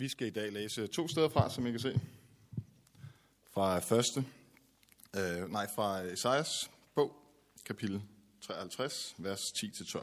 Vi 0.00 0.08
skal 0.08 0.26
i 0.26 0.30
dag 0.30 0.52
læse 0.52 0.86
to 0.86 1.08
steder 1.08 1.28
fra, 1.28 1.50
som 1.50 1.66
I 1.66 1.70
kan 1.70 1.80
se. 1.80 2.00
Fra 3.50 3.78
første, 3.78 4.24
øh, 5.16 5.50
nej, 5.50 5.68
fra 5.74 6.00
Esajas 6.00 6.70
bog, 6.94 7.16
kapitel 7.64 8.02
53, 8.40 9.14
vers 9.18 9.40
10-12. 9.40 9.98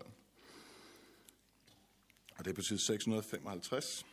Og 2.38 2.45
det 2.45 2.47
er 2.47 2.54
på 2.55 2.61
side 2.61 2.86
655. 2.86 4.05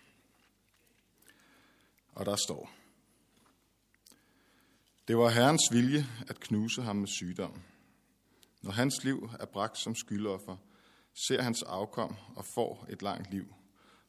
Og 2.14 2.27
der 2.27 2.37
står, 2.37 2.73
Det 5.09 5.16
var 5.16 5.29
Herrens 5.29 5.73
vilje 5.73 6.07
at 6.29 6.41
knuse 6.41 6.82
ham 6.82 6.96
med 6.96 7.09
sygdom. 7.09 7.62
Når 8.62 8.73
hans 8.73 9.05
liv 9.05 9.30
er 9.41 9.46
bragt 9.46 9.79
som 9.79 9.95
skyldoffer, 9.95 10.57
ser 11.29 11.43
hans 11.43 11.62
afkom 11.62 12.16
og 12.37 12.45
får 12.55 12.87
et 12.91 13.03
langt 13.03 13.30
liv, 13.30 13.54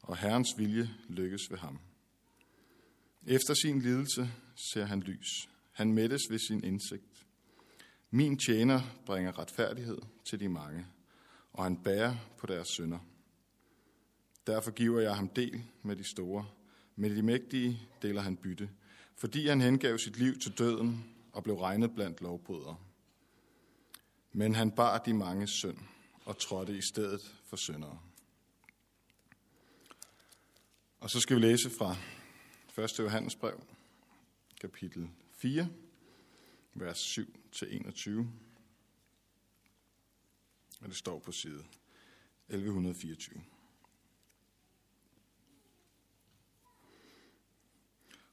og 0.06 0.16
Herrens 0.16 0.58
vilje 0.58 0.90
lykkes 1.08 1.50
ved 1.50 1.58
ham. 1.58 1.78
Efter 3.26 3.54
sin 3.54 3.80
lidelse 3.80 4.30
ser 4.72 4.84
han 4.84 5.00
lys. 5.00 5.48
Han 5.72 5.92
mættes 5.92 6.22
ved 6.30 6.38
sin 6.38 6.64
indsigt. 6.64 7.26
Min 8.10 8.38
tjener 8.38 8.80
bringer 9.06 9.38
retfærdighed 9.38 9.98
til 10.24 10.40
de 10.40 10.48
mange, 10.48 10.86
og 11.52 11.64
han 11.64 11.76
bærer 11.76 12.16
på 12.38 12.46
deres 12.46 12.68
synder. 12.68 12.98
Derfor 14.46 14.70
giver 14.70 15.00
jeg 15.00 15.16
ham 15.16 15.28
del 15.28 15.62
med 15.82 15.96
de 15.96 16.04
store. 16.04 16.46
Med 16.96 17.16
de 17.16 17.22
mægtige 17.22 17.80
deler 18.02 18.20
han 18.20 18.36
bytte, 18.36 18.70
fordi 19.16 19.48
han 19.48 19.60
hengav 19.60 19.98
sit 19.98 20.16
liv 20.16 20.38
til 20.38 20.58
døden 20.58 21.04
og 21.32 21.44
blev 21.44 21.56
regnet 21.56 21.94
blandt 21.94 22.20
lovbrydere. 22.20 22.76
Men 24.32 24.54
han 24.54 24.70
bar 24.70 24.98
de 24.98 25.14
mange 25.14 25.46
synd 25.46 25.78
og 26.24 26.38
trådte 26.38 26.76
i 26.76 26.80
stedet 26.80 27.20
for 27.48 27.56
syndere. 27.56 27.98
Og 31.00 31.10
så 31.10 31.20
skal 31.20 31.36
vi 31.36 31.40
læse 31.40 31.70
fra 31.70 31.96
1. 32.84 32.98
Johannes 32.98 33.36
brev, 33.36 33.62
kapitel 34.60 35.10
4, 35.32 35.68
vers 36.74 37.18
7-21. 37.18 38.10
Og 40.80 40.88
det 40.88 40.96
står 40.96 41.18
på 41.18 41.32
side 41.32 41.64
1124. 42.48 43.42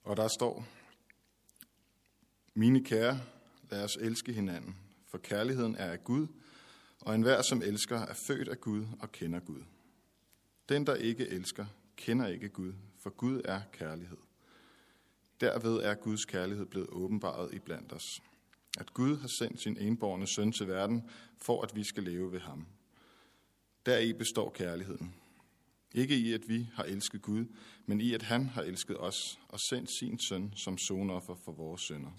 Og 0.04 0.18
der 0.18 0.28
står, 0.28 0.68
Mine 2.54 2.84
kære, 2.84 3.22
lad 3.70 3.84
os 3.84 3.96
elske 3.96 4.34
hinanden, 4.34 4.78
for 5.08 5.18
kærligheden 5.18 5.76
er 5.76 5.92
af 5.92 6.04
Gud, 6.04 6.28
og 7.00 7.16
enhver, 7.16 7.42
som 7.42 7.62
elsker, 7.62 8.00
er 8.00 8.14
født 8.14 8.48
af 8.48 8.62
Gud 8.62 8.86
og 9.00 9.12
kender 9.12 9.40
Gud. 9.40 9.64
Den, 10.70 10.88
der 10.88 10.96
ikke 10.96 11.28
elsker, 11.28 11.66
kender 11.96 12.28
ikke 12.28 12.50
Gud, 12.50 12.74
for 12.98 13.10
Gud 13.10 13.42
er 13.46 13.62
kærlighed. 13.72 14.18
Derved 15.42 15.76
er 15.76 15.96
Guds 15.96 16.26
kærlighed 16.26 16.66
blevet 16.66 16.90
åbenbaret 16.90 17.54
i 17.54 17.60
blandt 17.60 17.94
os. 17.94 18.22
At 18.80 18.94
Gud 18.94 19.18
har 19.18 19.30
sendt 19.40 19.62
sin 19.62 19.78
enborgne 19.78 20.28
søn 20.28 20.52
til 20.52 20.68
verden, 20.68 21.10
for 21.38 21.62
at 21.62 21.76
vi 21.76 21.84
skal 21.84 22.04
leve 22.04 22.32
ved 22.32 22.40
ham. 22.40 22.68
Deri 23.86 24.14
består 24.14 24.50
kærligheden. 24.50 25.16
Ikke 25.94 26.16
i, 26.16 26.34
at 26.34 26.42
vi 26.48 26.70
har 26.74 26.84
elsket 26.84 27.22
Gud, 27.22 27.46
men 27.86 28.02
i, 28.02 28.14
at 28.14 28.22
han 28.22 28.46
har 28.46 28.62
elsket 28.62 28.98
os 29.00 29.40
og 29.48 29.60
sendt 29.70 29.90
sin 30.00 30.20
søn 30.20 30.54
som 30.56 30.78
sonoffer 30.78 31.36
for 31.36 31.52
vores 31.52 31.82
sønder. 31.82 32.12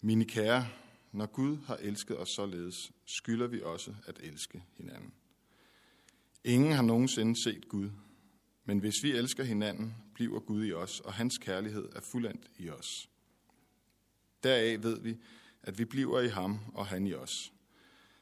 Mine 0.00 0.24
kære, 0.24 0.68
når 1.12 1.26
Gud 1.26 1.56
har 1.66 1.76
elsket 1.76 2.18
os 2.18 2.28
således, 2.36 2.92
skylder 3.06 3.46
vi 3.46 3.62
også 3.62 3.94
at 4.06 4.18
elske 4.22 4.64
hinanden. 4.76 5.12
Ingen 6.44 6.72
har 6.72 6.82
nogensinde 6.82 7.42
set 7.44 7.68
Gud, 7.68 7.90
men 8.64 8.78
hvis 8.78 8.94
vi 9.02 9.10
elsker 9.10 9.44
hinanden, 9.44 9.94
bliver 10.14 10.40
Gud 10.40 10.64
i 10.64 10.72
os, 10.72 11.00
og 11.00 11.12
hans 11.12 11.38
kærlighed 11.38 11.88
er 11.96 12.00
fuldendt 12.12 12.50
i 12.58 12.70
os. 12.70 12.86
Deraf 14.42 14.82
ved 14.82 15.00
vi, 15.00 15.16
at 15.62 15.78
vi 15.78 15.84
bliver 15.84 16.20
i 16.20 16.28
ham 16.28 16.58
og 16.74 16.86
han 16.86 17.06
i 17.06 17.14
os. 17.14 17.52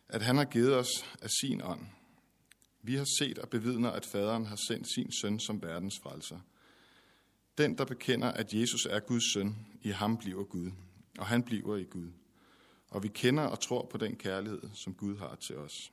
At 0.08 0.22
han 0.22 0.36
har 0.36 0.44
givet 0.44 0.76
os 0.76 0.90
af 1.22 1.30
sin 1.40 1.62
ånd. 1.62 1.86
Vi 2.82 2.94
har 2.94 3.06
set 3.18 3.38
og 3.38 3.48
bevidner, 3.48 3.90
at 3.90 4.06
faderen 4.06 4.46
har 4.46 4.58
sendt 4.68 4.86
sin 4.94 5.12
søn 5.22 5.40
som 5.40 5.62
verdens 5.62 5.94
frelser. 6.02 6.40
Den, 7.58 7.78
der 7.78 7.84
bekender, 7.84 8.28
at 8.28 8.54
Jesus 8.54 8.86
er 8.90 9.00
Guds 9.00 9.32
søn, 9.32 9.56
i 9.82 9.88
ham 9.88 10.16
bliver 10.16 10.44
Gud, 10.44 10.70
og 11.18 11.26
han 11.26 11.42
bliver 11.42 11.76
i 11.76 11.84
Gud. 11.84 12.12
Og 12.88 13.02
vi 13.02 13.08
kender 13.08 13.42
og 13.42 13.60
tror 13.60 13.86
på 13.90 13.98
den 13.98 14.16
kærlighed, 14.16 14.60
som 14.74 14.94
Gud 14.94 15.16
har 15.16 15.34
til 15.34 15.56
os. 15.56 15.92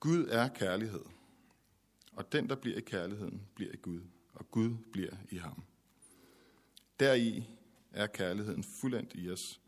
Gud 0.00 0.26
er 0.30 0.48
kærlighed, 0.48 1.04
og 2.12 2.32
den, 2.32 2.48
der 2.48 2.54
bliver 2.54 2.76
i 2.76 2.80
kærligheden, 2.80 3.42
bliver 3.54 3.72
i 3.72 3.76
Gud, 3.76 4.00
og 4.34 4.50
Gud 4.50 4.76
bliver 4.92 5.16
i 5.30 5.36
ham. 5.36 5.64
Deri 7.00 7.44
er 7.90 8.06
kærligheden 8.06 8.64
fuldendt 8.80 9.12
i 9.14 9.30
os, 9.30 9.60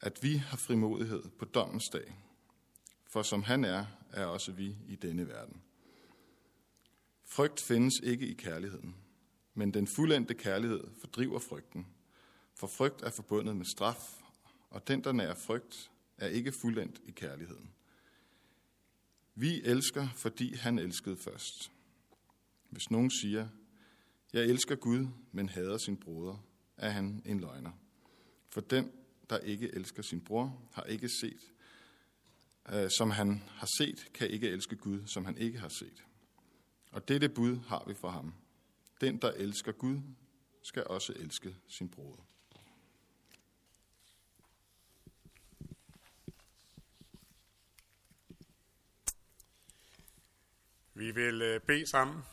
at 0.00 0.22
vi 0.22 0.36
har 0.36 0.56
frimodighed 0.56 1.22
på 1.38 1.44
dommens 1.44 1.88
dag, 1.92 2.16
for 3.06 3.22
som 3.22 3.42
han 3.42 3.64
er, 3.64 3.86
er 4.10 4.24
også 4.26 4.52
vi 4.52 4.76
i 4.86 4.96
denne 4.96 5.28
verden. 5.28 5.62
Frygt 7.24 7.60
findes 7.60 7.94
ikke 8.02 8.26
i 8.26 8.34
kærligheden, 8.34 8.96
men 9.54 9.74
den 9.74 9.86
fuldendte 9.86 10.34
kærlighed 10.34 10.84
fordriver 11.00 11.38
frygten, 11.38 11.86
for 12.54 12.66
frygt 12.66 13.02
er 13.02 13.10
forbundet 13.10 13.56
med 13.56 13.66
straf, 13.66 14.20
og 14.70 14.88
den, 14.88 15.04
der 15.04 15.12
nærer 15.12 15.34
frygt, 15.34 15.90
er 16.18 16.28
ikke 16.28 16.52
fuldendt 16.52 17.00
i 17.04 17.10
kærligheden. 17.10 17.73
Vi 19.34 19.62
elsker, 19.62 20.08
fordi 20.16 20.54
han 20.54 20.78
elskede 20.78 21.16
først. 21.16 21.72
Hvis 22.70 22.90
nogen 22.90 23.10
siger, 23.10 23.48
jeg 24.32 24.44
elsker 24.44 24.76
Gud, 24.76 25.06
men 25.32 25.48
hader 25.48 25.78
sin 25.78 25.96
bror, 25.96 26.44
er 26.76 26.90
han 26.90 27.22
en 27.24 27.40
løgner. 27.40 27.72
For 28.48 28.60
den, 28.60 28.92
der 29.30 29.38
ikke 29.38 29.74
elsker 29.74 30.02
sin 30.02 30.20
bror, 30.20 30.68
har 30.72 30.82
ikke 30.82 31.08
set, 31.20 31.52
øh, 32.72 32.90
som 32.90 33.10
han 33.10 33.42
har 33.48 33.68
set, 33.78 34.12
kan 34.14 34.30
ikke 34.30 34.48
elske 34.48 34.76
Gud, 34.76 35.06
som 35.06 35.24
han 35.24 35.38
ikke 35.38 35.58
har 35.58 35.68
set. 35.68 36.04
Og 36.90 37.08
dette 37.08 37.28
bud 37.28 37.56
har 37.56 37.84
vi 37.86 37.94
fra 37.94 38.10
ham. 38.10 38.34
Den, 39.00 39.18
der 39.18 39.30
elsker 39.30 39.72
Gud, 39.72 40.00
skal 40.62 40.86
også 40.86 41.12
elske 41.16 41.56
sin 41.68 41.88
bror. 41.88 42.26
Vi 51.04 51.10
vil 51.10 51.42
øh, 51.42 51.60
bede 51.60 51.86
sammen. 51.86 52.24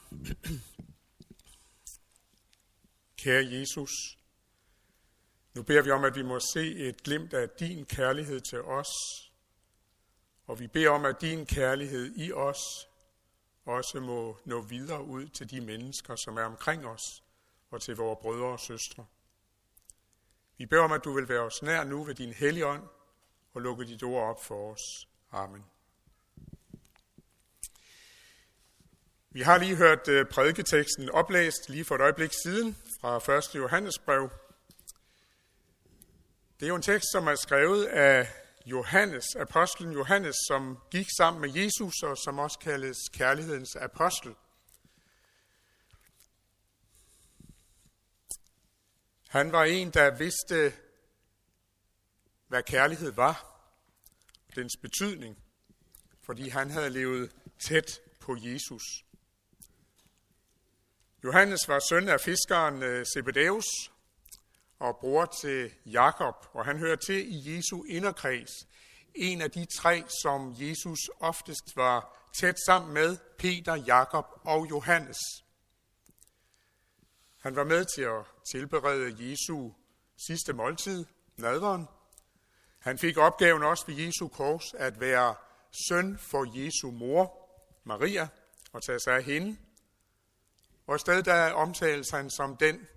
Kære 3.17 3.45
Jesus, 3.45 3.91
nu 5.53 5.63
beder 5.63 5.81
vi 5.81 5.91
om, 5.91 6.03
at 6.03 6.15
vi 6.15 6.21
må 6.21 6.39
se 6.39 6.75
et 6.75 7.03
glimt 7.03 7.33
af 7.33 7.49
din 7.49 7.85
kærlighed 7.85 8.41
til 8.41 8.61
os, 8.61 8.87
og 10.47 10.59
vi 10.59 10.67
beder 10.67 10.89
om, 10.89 11.05
at 11.05 11.21
din 11.21 11.45
kærlighed 11.45 12.15
i 12.15 12.31
os 12.31 12.59
også 13.65 13.99
må 13.99 14.37
nå 14.45 14.61
videre 14.61 15.03
ud 15.03 15.27
til 15.27 15.51
de 15.51 15.61
mennesker, 15.61 16.15
som 16.15 16.37
er 16.37 16.43
omkring 16.43 16.85
os, 16.85 17.23
og 17.71 17.81
til 17.81 17.95
vores 17.95 18.19
brødre 18.21 18.47
og 18.47 18.59
søstre. 18.59 19.05
Vi 20.57 20.65
beder 20.65 20.81
om, 20.81 20.91
at 20.91 21.03
du 21.03 21.13
vil 21.13 21.29
være 21.29 21.41
os 21.41 21.61
nær 21.61 21.83
nu 21.83 22.03
ved 22.03 22.15
din 22.15 22.33
hellige 22.33 22.67
ånd, 22.67 22.83
og 23.53 23.61
lukke 23.61 23.85
dit 23.85 24.03
ord 24.03 24.29
op 24.29 24.43
for 24.43 24.73
os. 24.73 25.07
Amen. 25.31 25.65
Vi 29.33 29.41
har 29.41 29.57
lige 29.57 29.75
hørt 29.75 30.07
øh, 30.07 30.25
prædiketeksten 30.25 31.09
oplæst 31.09 31.69
lige 31.69 31.85
for 31.85 31.95
et 31.95 32.01
øjeblik 32.01 32.31
siden 32.43 32.77
fra 33.01 33.37
1. 33.37 33.55
Johannesbrev. 33.55 34.29
Det 36.59 36.65
er 36.65 36.67
jo 36.67 36.75
en 36.75 36.81
tekst, 36.81 37.11
som 37.11 37.27
er 37.27 37.35
skrevet 37.35 37.85
af 37.85 38.27
Johannes, 38.65 39.25
apostlen 39.35 39.91
Johannes, 39.91 40.35
som 40.47 40.77
gik 40.91 41.07
sammen 41.17 41.41
med 41.41 41.49
Jesus 41.49 42.03
og 42.03 42.17
som 42.17 42.39
også 42.39 42.59
kaldes 42.59 42.97
kærlighedens 43.13 43.75
apostel. 43.75 44.35
Han 49.27 49.51
var 49.51 49.63
en, 49.63 49.89
der 49.91 50.17
vidste, 50.17 50.73
hvad 52.47 52.63
kærlighed 52.63 53.11
var, 53.11 53.63
dens 54.55 54.77
betydning, 54.81 55.37
fordi 56.25 56.49
han 56.49 56.71
havde 56.71 56.89
levet 56.89 57.31
tæt 57.59 58.01
på 58.19 58.37
Jesus. 58.39 59.03
Johannes 61.23 61.67
var 61.67 61.79
søn 61.89 62.09
af 62.09 62.21
fiskeren 62.21 62.83
øh, 62.83 63.05
Zebedeus 63.13 63.65
og 64.79 64.97
bror 64.97 65.25
til 65.25 65.71
Jakob, 65.85 66.35
og 66.53 66.65
han 66.65 66.77
hører 66.77 66.95
til 66.95 67.33
i 67.33 67.55
Jesu 67.55 67.83
inderkreds. 67.83 68.51
En 69.15 69.41
af 69.41 69.51
de 69.51 69.65
tre, 69.79 70.03
som 70.23 70.55
Jesus 70.57 70.99
oftest 71.19 71.75
var 71.75 72.29
tæt 72.39 72.55
sammen 72.65 72.93
med, 72.93 73.17
Peter, 73.37 73.75
Jakob 73.75 74.25
og 74.43 74.69
Johannes. 74.69 75.17
Han 77.41 77.55
var 77.55 77.63
med 77.63 77.85
til 77.95 78.01
at 78.01 78.25
tilberede 78.51 79.15
Jesu 79.19 79.71
sidste 80.27 80.53
måltid, 80.53 81.05
nadveren. 81.37 81.87
Han 82.79 82.97
fik 82.97 83.17
opgaven 83.17 83.63
også 83.63 83.85
ved 83.87 83.95
Jesu 83.95 84.27
kors 84.27 84.73
at 84.73 84.99
være 84.99 85.35
søn 85.87 86.17
for 86.17 86.59
Jesu 86.59 86.91
mor, 86.91 87.49
Maria, 87.83 88.27
og 88.73 88.83
tage 88.83 88.99
sig 88.99 89.15
af 89.15 89.23
hende– 89.23 89.57
og 90.91 90.99
sted 90.99 91.23
der 91.23 91.51
omtales 91.51 92.09
han 92.09 92.29
som 92.29 92.57
den, 92.57 92.87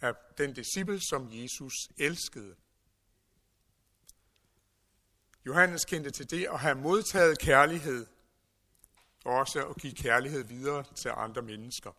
af 0.00 0.14
den 0.38 0.52
disciple, 0.52 1.00
som 1.00 1.28
Jesus 1.32 1.72
elskede. 1.98 2.54
Johannes 5.46 5.84
kendte 5.84 6.10
til 6.10 6.30
det 6.30 6.46
at 6.46 6.60
have 6.60 6.74
modtaget 6.74 7.38
kærlighed, 7.38 8.06
og 9.24 9.34
også 9.34 9.66
at 9.66 9.76
give 9.76 9.92
kærlighed 9.92 10.44
videre 10.44 10.84
til 10.94 11.10
andre 11.16 11.42
mennesker. 11.42 11.92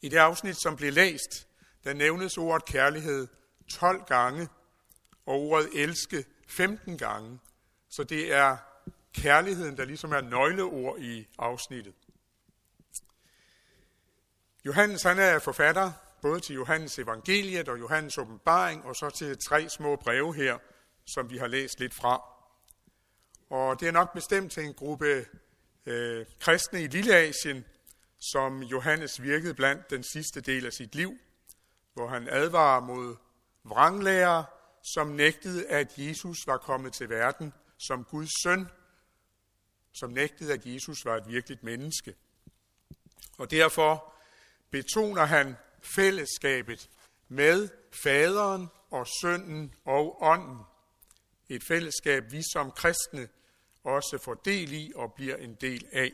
I 0.00 0.08
det 0.08 0.16
afsnit, 0.16 0.62
som 0.62 0.76
blev 0.76 0.92
læst, 0.92 1.48
der 1.84 1.92
nævnes 1.92 2.38
ordet 2.38 2.64
kærlighed 2.64 3.28
12 3.68 4.04
gange, 4.04 4.48
og 5.26 5.34
ordet 5.34 5.68
elske 5.74 6.24
15 6.46 6.98
gange. 6.98 7.38
Så 7.88 8.04
det 8.04 8.32
er 8.32 8.56
kærligheden, 9.12 9.76
der 9.76 9.84
ligesom 9.84 10.12
er 10.12 10.20
nøgleord 10.20 10.98
i 10.98 11.28
afsnittet. 11.38 11.94
Johannes 14.66 15.02
han 15.02 15.18
er 15.18 15.38
forfatter 15.38 15.92
både 16.22 16.40
til 16.40 16.54
Johannes 16.54 16.98
evangeliet 16.98 17.68
og 17.68 17.78
Johannes 17.78 18.18
åbenbaring, 18.18 18.84
og 18.84 18.96
så 18.96 19.10
til 19.10 19.38
tre 19.48 19.68
små 19.68 19.96
breve 19.96 20.34
her, 20.34 20.58
som 21.06 21.30
vi 21.30 21.38
har 21.38 21.46
læst 21.46 21.80
lidt 21.80 21.94
fra. 21.94 22.22
Og 23.50 23.80
det 23.80 23.88
er 23.88 23.92
nok 23.92 24.12
bestemt 24.12 24.52
til 24.52 24.64
en 24.64 24.74
gruppe 24.74 25.26
øh, 25.86 26.26
kristne 26.40 26.82
i 26.82 26.86
Lilleasien, 26.86 27.64
som 28.20 28.62
Johannes 28.62 29.22
virkede 29.22 29.54
blandt 29.54 29.90
den 29.90 30.02
sidste 30.02 30.40
del 30.40 30.66
af 30.66 30.72
sit 30.72 30.94
liv, 30.94 31.18
hvor 31.94 32.08
han 32.08 32.28
advarer 32.28 32.80
mod 32.80 33.16
vranglærer, 33.64 34.44
som 34.94 35.08
nægtede, 35.08 35.66
at 35.66 35.92
Jesus 35.98 36.38
var 36.46 36.56
kommet 36.56 36.92
til 36.92 37.08
verden 37.08 37.52
som 37.78 38.04
Guds 38.04 38.42
søn, 38.42 38.68
som 39.94 40.10
nægtede, 40.10 40.52
at 40.52 40.66
Jesus 40.66 41.04
var 41.04 41.16
et 41.16 41.28
virkeligt 41.28 41.62
menneske. 41.62 42.14
Og 43.38 43.50
derfor 43.50 44.11
betoner 44.72 45.24
han 45.24 45.56
fællesskabet 45.80 46.90
med 47.28 47.68
faderen 48.02 48.68
og 48.90 49.06
sønnen 49.22 49.74
og 49.84 50.22
ånden. 50.22 50.58
Et 51.48 51.64
fællesskab, 51.64 52.32
vi 52.32 52.42
som 52.52 52.70
kristne 52.70 53.28
også 53.84 54.18
får 54.24 54.34
del 54.34 54.72
i 54.72 54.92
og 54.94 55.14
bliver 55.14 55.36
en 55.36 55.54
del 55.54 55.88
af. 55.92 56.12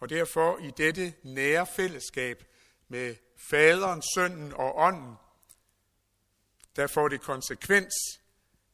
Og 0.00 0.08
derfor 0.08 0.58
i 0.58 0.70
dette 0.76 1.14
nære 1.22 1.66
fællesskab 1.66 2.44
med 2.88 3.16
faderen, 3.36 4.02
sønnen 4.14 4.52
og 4.52 4.76
ånden, 4.76 5.14
der 6.76 6.86
får 6.86 7.08
det 7.08 7.20
konsekvens, 7.20 7.94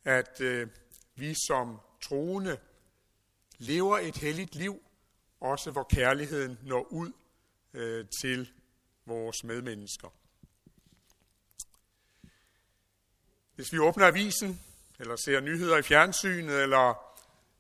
at 0.05 0.41
øh, 0.41 0.69
vi 1.15 1.35
som 1.49 1.81
troende 2.03 2.59
lever 3.59 3.99
et 3.99 4.17
helligt 4.17 4.55
liv, 4.55 4.83
også 5.41 5.71
hvor 5.71 5.87
kærligheden 5.91 6.59
når 6.63 6.93
ud 6.93 7.13
øh, 7.75 8.07
til 8.21 8.53
vores 9.07 9.45
medmennesker. 9.45 10.09
Hvis 13.55 13.73
vi 13.73 13.79
åbner 13.79 14.07
avisen, 14.07 14.61
eller 14.99 15.17
ser 15.17 15.41
nyheder 15.41 15.77
i 15.77 15.83
fjernsynet, 15.83 16.63
eller 16.63 16.95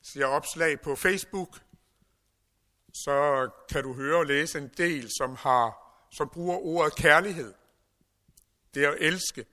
ser 0.03 0.27
opslag 0.27 0.81
på 0.81 0.97
Facebook, 0.97 1.61
så 2.95 3.51
kan 3.69 3.83
du 3.83 3.95
høre 3.95 4.19
og 4.19 4.27
læse 4.27 4.59
en 4.59 4.71
del, 4.77 5.11
som, 5.19 5.37
har, 5.37 5.97
som 6.11 6.29
bruger 6.29 6.57
ordet 6.57 6.97
kærlighed. 6.97 7.55
Det 8.75 8.85
er 8.85 8.91
at 8.91 8.97
elske. 9.01 9.47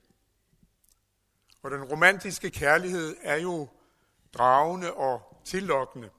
Og 1.62 1.70
den 1.70 1.84
romantiske 1.84 2.50
kærlighed 2.50 3.16
er 3.22 3.36
jo 3.36 3.68
dragende 4.34 4.94
og 4.94 5.42
tillokkende. 5.44 6.10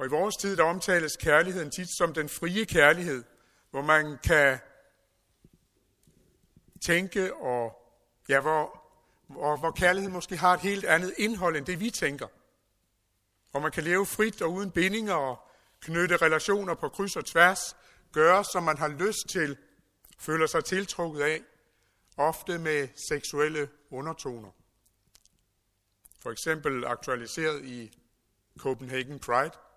Og 0.00 0.06
i 0.06 0.08
vores 0.08 0.36
tid, 0.36 0.56
der 0.56 0.64
omtales 0.64 1.16
kærligheden 1.16 1.70
tit 1.70 1.88
som 1.98 2.14
den 2.14 2.28
frie 2.28 2.64
kærlighed, 2.64 3.24
hvor 3.70 3.82
man 3.82 4.18
kan 4.24 4.58
tænke, 6.80 7.34
og 7.34 7.72
ja, 8.28 8.40
hvor, 8.40 8.84
hvor, 9.26 9.56
hvor 9.56 9.70
kærligheden 9.70 10.12
måske 10.12 10.36
har 10.36 10.54
et 10.54 10.60
helt 10.60 10.84
andet 10.84 11.14
indhold 11.18 11.56
end 11.56 11.66
det, 11.66 11.80
vi 11.80 11.90
tænker. 11.90 12.26
Hvor 13.50 13.60
man 13.60 13.72
kan 13.72 13.84
leve 13.84 14.06
frit 14.06 14.42
og 14.42 14.52
uden 14.52 14.70
bindinger 14.70 15.14
og 15.14 15.38
knytte 15.80 16.16
relationer 16.16 16.74
på 16.74 16.88
kryds 16.88 17.16
og 17.16 17.24
tværs, 17.24 17.76
gøre, 18.12 18.44
som 18.44 18.62
man 18.62 18.78
har 18.78 18.88
lyst 18.88 19.28
til, 19.28 19.56
føler 20.18 20.46
sig 20.46 20.64
tiltrukket 20.64 21.20
af, 21.20 21.42
ofte 22.16 22.58
med 22.58 22.88
seksuelle 23.08 23.68
undertoner. 23.90 24.50
For 26.22 26.30
eksempel 26.30 26.84
aktualiseret 26.84 27.64
i 27.64 27.92
Copenhagen 28.58 29.18
Pride– 29.18 29.52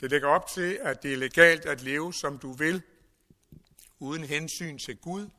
det 0.00 0.10
lægger 0.10 0.28
op 0.28 0.46
til, 0.46 0.78
at 0.82 1.02
det 1.02 1.12
er 1.12 1.16
legalt 1.16 1.66
at 1.66 1.82
leve, 1.82 2.14
som 2.14 2.38
du 2.38 2.52
vil, 2.52 2.82
uden 3.98 4.24
hensyn 4.24 4.78
til 4.78 4.96
Gud 4.96 5.30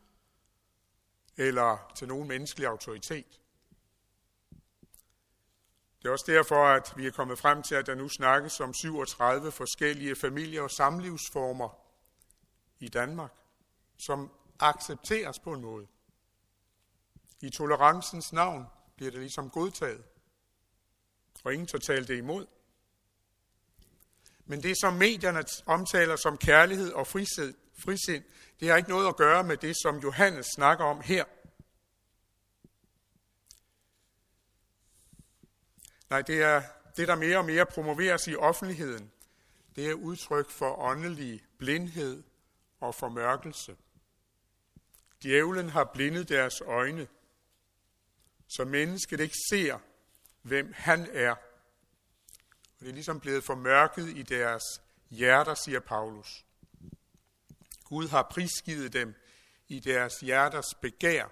eller 1.38 1.92
til 1.96 2.08
nogen 2.08 2.28
menneskelig 2.28 2.68
autoritet. 2.68 3.42
Det 6.02 6.08
er 6.08 6.12
også 6.12 6.32
derfor, 6.32 6.66
at 6.66 6.94
vi 6.98 7.08
er 7.08 7.12
kommet 7.12 7.40
frem 7.40 7.64
til, 7.64 7.76
at 7.76 7.86
der 7.86 7.96
nu 7.96 8.10
snakkes 8.10 8.60
om 8.60 8.74
37 8.74 9.52
forskellige 9.52 10.16
familie- 10.16 10.62
og 10.62 10.72
samlivsformer 10.72 11.70
i 12.80 12.90
Danmark, 12.90 13.32
som 13.98 14.32
accepteres 14.60 15.40
på 15.40 15.54
en 15.54 15.62
måde. 15.62 15.88
I 17.42 17.50
tolerancens 17.50 18.34
navn 18.34 18.66
bliver 18.96 19.12
det 19.12 19.20
ligesom 19.20 19.50
godtaget, 19.50 20.04
og 21.44 21.54
ingen 21.54 21.68
tør 21.68 21.78
tale 21.78 22.08
det 22.08 22.18
imod. 22.18 22.48
Men 24.46 24.64
det, 24.64 24.80
som 24.82 24.94
medierne 24.94 25.44
omtaler 25.66 26.16
som 26.16 26.38
kærlighed 26.38 26.92
og 26.92 27.08
frisind, 27.08 27.54
frisind, 27.84 28.24
det 28.60 28.70
har 28.70 28.78
ikke 28.78 28.90
noget 28.90 29.08
at 29.08 29.16
gøre 29.16 29.44
med 29.44 29.58
det, 29.58 29.76
som 29.82 29.98
Johannes 29.98 30.46
snakker 30.56 30.86
om 30.86 31.02
her. 31.02 31.26
Nej, 36.10 36.22
det 36.22 36.42
er 36.42 36.62
det, 36.98 37.08
der 37.08 37.16
mere 37.16 37.38
og 37.38 37.46
mere 37.46 37.66
promoveres 37.66 38.28
i 38.28 38.36
offentligheden. 38.36 39.12
Det 39.76 39.90
er 39.90 39.94
udtryk 39.94 40.50
for 40.50 40.80
åndelig 40.80 41.44
blindhed 41.58 42.24
og 42.80 42.96
formørkelse. 42.96 43.76
Djævlen 45.24 45.70
har 45.70 45.84
blindet 45.94 46.30
deres 46.30 46.62
øjne, 46.62 47.08
så 48.48 48.66
mennesket 48.66 49.20
ikke 49.20 49.36
ser, 49.50 49.80
hvem 50.42 50.74
han 50.76 51.08
er 51.14 51.36
og 52.82 52.86
det 52.86 52.92
er 52.92 52.96
ligesom 52.96 53.20
blevet 53.20 53.44
formørket 53.44 54.10
i 54.10 54.24
deres 54.24 54.64
hjerter, 55.10 55.54
siger 55.54 55.80
Paulus. 55.80 56.46
Gud 57.84 58.08
har 58.08 58.28
prisgivet 58.32 58.94
dem 58.94 59.16
i 59.68 59.80
deres 59.80 60.20
hjerters 60.20 60.74
begær 60.82 61.26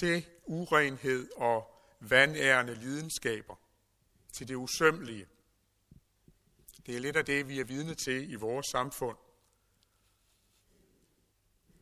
til 0.00 0.26
urenhed 0.44 1.28
og 1.36 1.80
vandærende 2.00 2.74
lidenskaber, 2.74 3.54
til 4.32 4.48
det 4.48 4.54
usømmelige. 4.54 5.26
Det 6.86 6.96
er 6.96 7.00
lidt 7.00 7.16
af 7.16 7.24
det, 7.24 7.48
vi 7.48 7.60
er 7.60 7.64
vidne 7.64 7.94
til 7.94 8.30
i 8.30 8.34
vores 8.34 8.66
samfund. 8.66 9.16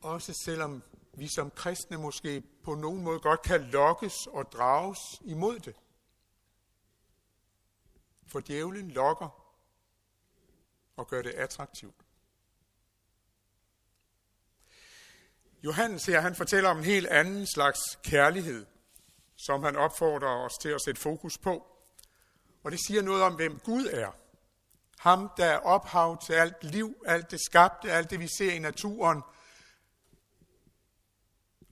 Også 0.01 0.33
selvom 0.45 0.83
vi 1.15 1.29
som 1.29 1.51
kristne 1.51 1.97
måske 1.99 2.43
på 2.63 2.75
nogen 2.75 3.03
måde 3.03 3.21
godt 3.21 3.43
kan 3.43 3.61
lokkes 3.61 4.27
og 4.27 4.53
drages 4.53 4.99
imod 5.25 5.59
det. 5.59 5.75
For 8.27 8.41
djævlen 8.41 8.91
lokker 8.91 9.45
og 10.97 11.09
gør 11.09 11.23
det 11.23 11.31
attraktivt. 11.31 11.95
Johannes 15.65 16.07
her, 16.07 16.21
han 16.21 16.35
fortæller 16.35 16.71
om 16.71 16.79
en 16.79 16.85
helt 16.85 17.07
anden 17.07 17.47
slags 17.47 17.81
kærlighed, 18.03 18.67
som 19.37 19.63
han 19.63 19.77
opfordrer 19.77 20.45
os 20.45 20.53
til 20.63 20.69
at 20.69 20.81
sætte 20.85 21.01
fokus 21.01 21.39
på. 21.39 21.67
Og 22.65 22.73
det 22.73 22.81
siger 22.87 23.03
noget 23.03 23.23
om, 23.23 23.35
hvem 23.35 23.59
Gud 23.59 23.87
er. 23.87 24.11
Ham, 24.99 25.31
der 25.37 25.45
er 25.45 25.59
ophav 25.59 26.23
til 26.23 26.33
alt 26.33 26.65
liv, 26.65 27.03
alt 27.07 27.31
det 27.31 27.41
skabte, 27.41 27.93
alt 27.93 28.11
det 28.11 28.21
vi 28.21 28.29
ser 28.39 28.53
i 28.53 28.59
naturen. 28.59 29.23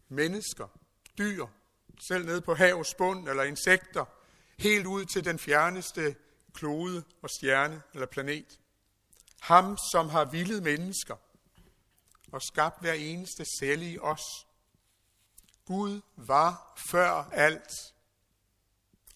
Mennesker, 0.09 0.69
dyr, 1.19 1.47
selv 2.09 2.27
nede 2.27 2.41
på 2.41 2.55
havets 2.55 2.95
bund 2.95 3.29
eller 3.29 3.43
insekter, 3.43 4.05
helt 4.59 4.87
ud 4.87 5.05
til 5.05 5.25
den 5.25 5.39
fjerneste 5.39 6.17
klode 6.55 7.05
og 7.23 7.31
stjerne 7.31 7.83
eller 7.95 8.07
planet. 8.07 8.61
Ham, 9.41 9.79
som 9.93 10.09
har 10.09 10.25
vildet 10.25 10.63
mennesker 10.63 11.17
og 12.33 12.43
skabt 12.43 12.81
hver 12.81 12.93
eneste 12.93 13.45
celle 13.59 13.91
i 13.91 13.99
os. 13.99 14.47
Gud 15.65 16.01
var 16.17 16.79
før 16.91 17.11
alt, 17.33 17.73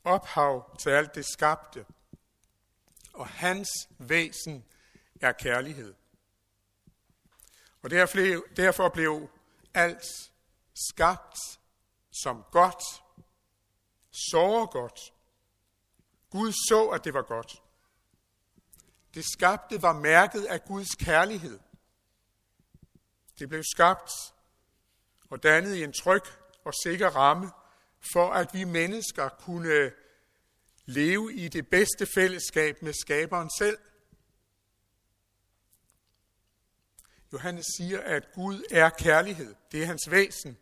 ophav 0.04 0.78
til 0.78 0.90
alt 0.90 1.14
det 1.14 1.26
skabte, 1.26 1.86
og 3.12 3.28
hans 3.28 3.68
væsen 3.98 4.64
er 5.20 5.32
kærlighed. 5.32 5.94
Og 7.82 7.90
derfor 8.56 8.88
blev 8.88 9.28
alt 9.74 10.04
skabt 10.90 11.38
som 12.22 12.44
godt, 12.50 12.82
så 14.12 14.68
godt, 14.72 15.12
Gud 16.36 16.52
så, 16.52 16.88
at 16.88 17.04
det 17.04 17.14
var 17.14 17.22
godt. 17.22 17.62
Det 19.14 19.24
skabte 19.32 19.82
var 19.82 19.92
mærket 19.92 20.44
af 20.44 20.64
Guds 20.64 20.94
kærlighed. 20.94 21.58
Det 23.38 23.48
blev 23.48 23.62
skabt 23.74 24.10
og 25.30 25.42
dannet 25.42 25.74
i 25.74 25.84
en 25.84 25.92
tryg 25.92 26.22
og 26.64 26.72
sikker 26.84 27.08
ramme, 27.08 27.50
for 28.12 28.32
at 28.32 28.54
vi 28.54 28.64
mennesker 28.64 29.28
kunne 29.28 29.92
leve 30.86 31.34
i 31.34 31.48
det 31.48 31.68
bedste 31.68 32.06
fællesskab 32.14 32.82
med 32.82 32.92
skaberen 32.92 33.50
selv. 33.58 33.78
Johannes 37.32 37.66
siger, 37.76 38.00
at 38.00 38.32
Gud 38.34 38.62
er 38.70 38.90
kærlighed. 38.90 39.54
Det 39.72 39.82
er 39.82 39.86
hans 39.86 40.10
væsen. 40.10 40.58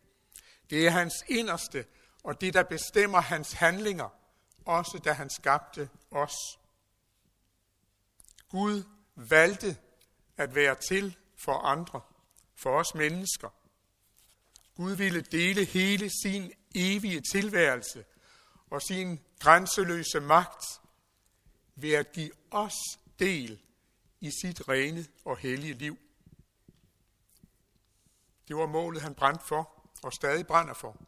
Det 0.69 0.87
er 0.87 0.89
hans 0.89 1.13
inderste, 1.27 1.85
og 2.23 2.41
det, 2.41 2.53
der 2.53 2.63
bestemmer 2.63 3.21
hans 3.21 3.53
handlinger, 3.53 4.24
også 4.65 5.01
da 5.05 5.13
han 5.13 5.29
skabte 5.29 5.89
os. 6.11 6.35
Gud 8.49 8.83
valgte 9.15 9.77
at 10.37 10.55
være 10.55 10.75
til 10.89 11.17
for 11.35 11.53
andre, 11.53 12.01
for 12.55 12.79
os 12.79 12.95
mennesker. 12.95 13.49
Gud 14.75 14.91
ville 14.91 15.21
dele 15.21 15.65
hele 15.65 16.09
sin 16.23 16.51
evige 16.75 17.21
tilværelse 17.31 18.05
og 18.69 18.81
sin 18.81 19.19
grænseløse 19.39 20.19
magt 20.19 20.65
ved 21.75 21.93
at 21.93 22.11
give 22.11 22.31
os 22.51 22.75
del 23.19 23.61
i 24.19 24.31
sit 24.41 24.69
rene 24.69 25.05
og 25.25 25.37
hellige 25.37 25.73
liv. 25.73 25.97
Det 28.47 28.55
var 28.55 28.65
målet, 28.65 29.01
han 29.01 29.15
brændte 29.15 29.45
for 29.45 29.89
og 30.03 30.13
stadig 30.13 30.47
brænder 30.47 30.73
for. 30.73 31.01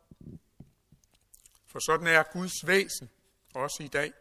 For 1.66 1.80
sådan 1.80 2.08
er 2.08 2.24
Guds 2.34 2.68
væsen 2.68 3.10
også 3.58 3.84
i 3.84 3.88
dag. 3.88 4.14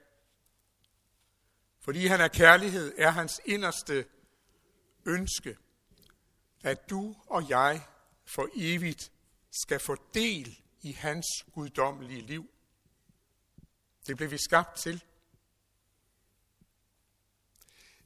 Fordi 1.81 2.07
han 2.07 2.21
er 2.21 2.29
kærlighed, 2.29 2.95
er 2.99 3.11
hans 3.11 3.41
inderste 3.45 4.07
ønske, 5.05 5.57
at 6.63 6.91
du 6.91 7.17
og 7.27 7.49
jeg 7.49 7.87
for 8.25 8.49
evigt 8.55 9.13
skal 9.63 9.81
få 9.81 9.97
del 10.15 10.59
i 10.81 10.93
hans 10.93 11.27
guddommelige 11.53 12.23
liv. 12.23 12.51
Det 14.07 14.17
blev 14.17 14.31
vi 14.31 14.39
skabt 14.39 14.79
til. 14.79 15.05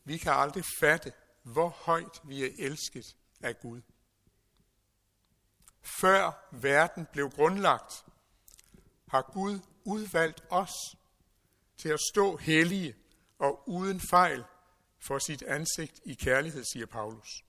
Vi 0.04 0.18
kan 0.18 0.32
aldrig 0.32 0.64
fatte, 0.80 1.12
hvor 1.42 1.68
højt 1.68 2.20
vi 2.24 2.44
er 2.44 2.50
elsket 2.58 3.16
af 3.40 3.60
Gud. 3.60 3.82
Før 5.82 6.48
verden 6.52 7.06
blev 7.12 7.30
grundlagt, 7.30 8.04
har 9.08 9.22
Gud 9.32 9.60
udvalgt 9.84 10.42
os 10.50 10.96
til 11.80 11.88
at 11.88 12.00
stå 12.12 12.36
hellige 12.36 12.96
og 13.38 13.68
uden 13.68 14.00
fejl 14.00 14.44
for 14.98 15.18
sit 15.18 15.42
ansigt 15.42 16.00
i 16.04 16.14
kærlighed, 16.14 16.64
siger 16.64 16.86
Paulus. 16.86 17.44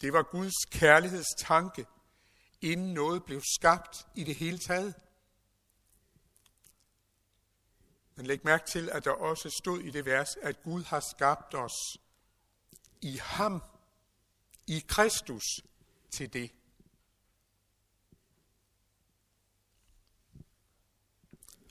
Det 0.00 0.12
var 0.12 0.22
Guds 0.22 0.64
kærlighedstanke, 0.70 1.86
inden 2.60 2.94
noget 2.94 3.24
blev 3.24 3.42
skabt 3.58 4.06
i 4.14 4.24
det 4.24 4.34
hele 4.34 4.58
taget. 4.58 4.94
Men 8.14 8.26
læg 8.26 8.40
mærke 8.44 8.66
til, 8.66 8.90
at 8.90 9.04
der 9.04 9.10
også 9.10 9.50
stod 9.50 9.80
i 9.80 9.90
det 9.90 10.04
vers, 10.04 10.36
at 10.42 10.62
Gud 10.62 10.82
har 10.82 11.00
skabt 11.00 11.54
os 11.54 11.98
i 13.00 13.16
ham, 13.16 13.62
i 14.66 14.84
Kristus, 14.88 15.44
til 16.10 16.32
det. 16.32 16.50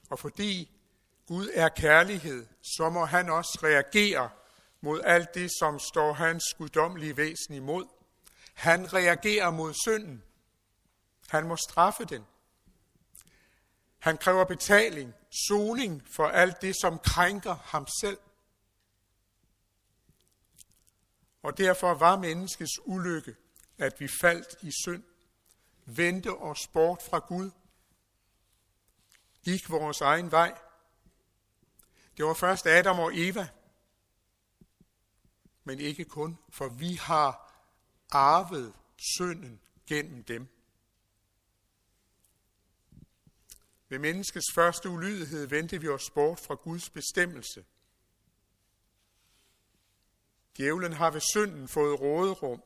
Og 0.10 0.20
fordi 0.20 0.75
Gud 1.28 1.50
er 1.54 1.70
kærlighed, 1.70 2.48
så 2.62 2.90
må 2.90 3.06
han 3.06 3.30
også 3.30 3.60
reagere 3.64 4.30
mod 4.82 5.02
alt 5.04 5.34
det, 5.34 5.52
som 5.60 5.80
står 5.80 6.14
hans 6.14 6.44
guddommelige 6.58 7.18
væsen 7.18 7.54
imod. 7.54 7.86
Han 8.54 8.94
reagerer 8.94 9.52
mod 9.52 9.74
synden. 9.74 10.24
Han 11.28 11.48
må 11.48 11.56
straffe 11.56 12.06
den. 12.06 12.26
Han 14.00 14.18
kræver 14.18 14.44
betaling, 14.44 15.14
soning 15.48 16.04
for 16.16 16.28
alt 16.28 16.62
det, 16.62 16.76
som 16.82 17.00
krænker 17.00 17.56
ham 17.56 17.88
selv. 18.02 18.18
Og 21.44 21.58
derfor 21.58 21.94
var 21.94 22.18
menneskets 22.18 22.80
ulykke, 22.86 23.36
at 23.78 24.00
vi 24.00 24.08
faldt 24.22 24.56
i 24.62 24.72
synd, 24.84 25.04
vendte 25.86 26.32
os 26.32 26.68
bort 26.68 27.02
fra 27.10 27.20
Gud, 27.20 27.52
gik 29.44 29.70
vores 29.70 30.02
egen 30.02 30.32
vej. 30.32 30.58
Det 32.18 32.26
var 32.26 32.34
først 32.34 32.66
Adam 32.66 33.00
og 33.00 33.12
Eva, 33.14 33.48
men 35.64 35.80
ikke 35.80 36.06
kun, 36.06 36.38
for 36.50 36.68
vi 36.68 36.94
har 36.94 37.62
arvet 38.12 38.74
synden 38.98 39.62
gennem 39.88 40.24
dem. 40.24 40.48
Ved 43.90 44.00
menneskets 44.00 44.54
første 44.56 44.90
ulydighed 44.90 45.48
vendte 45.48 45.82
vi 45.82 45.88
os 45.88 46.10
bort 46.10 46.40
fra 46.40 46.56
Guds 46.56 46.90
bestemmelse. 46.90 47.66
Djævlen 50.58 50.94
har 50.94 51.12
ved 51.12 51.22
synden 51.22 51.68
fået 51.68 52.02
råderum 52.02 52.62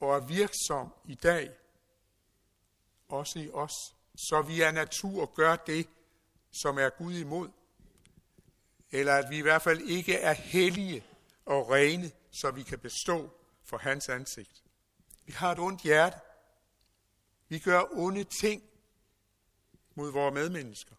og 0.00 0.16
er 0.16 0.26
virksom 0.26 0.94
i 1.04 1.14
dag, 1.14 1.50
også 3.08 3.38
i 3.38 3.50
os, 3.50 3.72
så 4.16 4.42
vi 4.42 4.60
af 4.60 4.74
natur 4.74 5.34
gør 5.34 5.56
det, 5.56 5.88
som 6.62 6.78
er 6.78 6.88
Gud 6.88 7.14
imod. 7.14 7.50
Eller 8.92 9.14
at 9.14 9.30
vi 9.30 9.38
i 9.38 9.42
hvert 9.42 9.62
fald 9.62 9.80
ikke 9.80 10.14
er 10.14 10.32
hellige 10.32 11.04
og 11.44 11.70
rene, 11.70 12.12
så 12.30 12.50
vi 12.50 12.62
kan 12.62 12.78
bestå 12.78 13.30
for 13.64 13.78
hans 13.78 14.08
ansigt. 14.08 14.64
Vi 15.26 15.32
har 15.32 15.52
et 15.52 15.58
ondt 15.58 15.82
hjerte. 15.82 16.16
Vi 17.48 17.58
gør 17.58 17.82
onde 17.90 18.24
ting 18.24 18.62
mod 19.94 20.12
vores 20.12 20.34
medmennesker. 20.34 20.94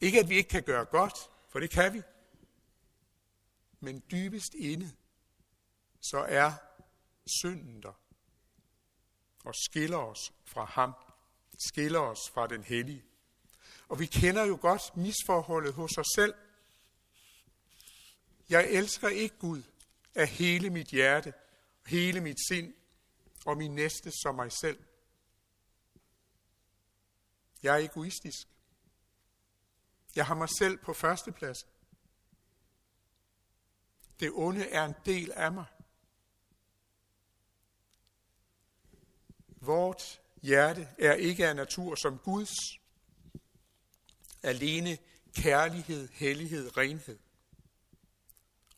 Ikke 0.00 0.20
at 0.20 0.28
vi 0.28 0.34
ikke 0.34 0.48
kan 0.48 0.62
gøre 0.62 0.84
godt, 0.84 1.14
for 1.48 1.60
det 1.60 1.70
kan 1.70 1.94
vi. 1.94 2.02
Men 3.80 4.02
dybest 4.10 4.54
inde, 4.54 4.92
så 6.00 6.18
er 6.18 6.52
synden 7.26 7.82
der 7.82 7.92
og 9.44 9.54
skiller 9.54 9.96
os 9.96 10.32
fra 10.44 10.64
ham, 10.64 10.92
skiller 11.58 12.00
os 12.00 12.30
fra 12.34 12.46
den 12.46 12.62
hellige. 12.62 13.04
Og 13.88 14.00
vi 14.00 14.06
kender 14.06 14.44
jo 14.44 14.58
godt 14.60 14.96
misforholdet 14.96 15.74
hos 15.74 15.98
os 15.98 16.06
selv. 16.14 16.34
Jeg 18.52 18.70
elsker 18.70 19.08
ikke 19.08 19.38
Gud 19.38 19.62
af 20.14 20.28
hele 20.28 20.70
mit 20.70 20.86
hjerte, 20.86 21.34
hele 21.86 22.20
mit 22.20 22.38
sind 22.48 22.74
og 23.46 23.56
min 23.56 23.74
næste 23.74 24.10
som 24.22 24.34
mig 24.34 24.52
selv. 24.52 24.84
Jeg 27.62 27.74
er 27.74 27.84
egoistisk. 27.84 28.48
Jeg 30.16 30.26
har 30.26 30.34
mig 30.34 30.48
selv 30.48 30.78
på 30.78 30.92
førsteplads. 30.92 31.66
Det 34.20 34.30
onde 34.34 34.68
er 34.68 34.84
en 34.84 34.94
del 35.04 35.32
af 35.32 35.52
mig. 35.52 35.66
Vort 39.46 40.20
hjerte 40.42 40.88
er 40.98 41.14
ikke 41.14 41.48
af 41.48 41.56
natur 41.56 41.94
som 41.94 42.18
Guds. 42.18 42.54
Alene 44.42 44.98
kærlighed, 45.34 46.08
hellighed, 46.08 46.76
renhed. 46.76 47.18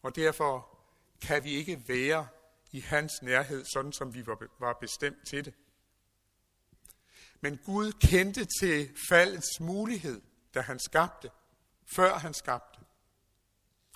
Og 0.04 0.16
derfor 0.16 0.78
kan 1.20 1.44
vi 1.44 1.50
ikke 1.50 1.88
være 1.88 2.28
i 2.72 2.80
hans 2.80 3.12
nærhed, 3.22 3.64
sådan 3.64 3.92
som 3.92 4.14
vi 4.14 4.26
var 4.58 4.78
bestemt 4.80 5.26
til 5.26 5.44
det. 5.44 5.54
Men 7.40 7.56
Gud 7.56 7.92
kendte 7.92 8.46
til 8.60 8.96
faldets 9.08 9.60
mulighed, 9.60 10.22
da 10.54 10.60
han 10.60 10.78
skabte, 10.78 11.30
før 11.96 12.18
han 12.18 12.34
skabte. 12.34 12.80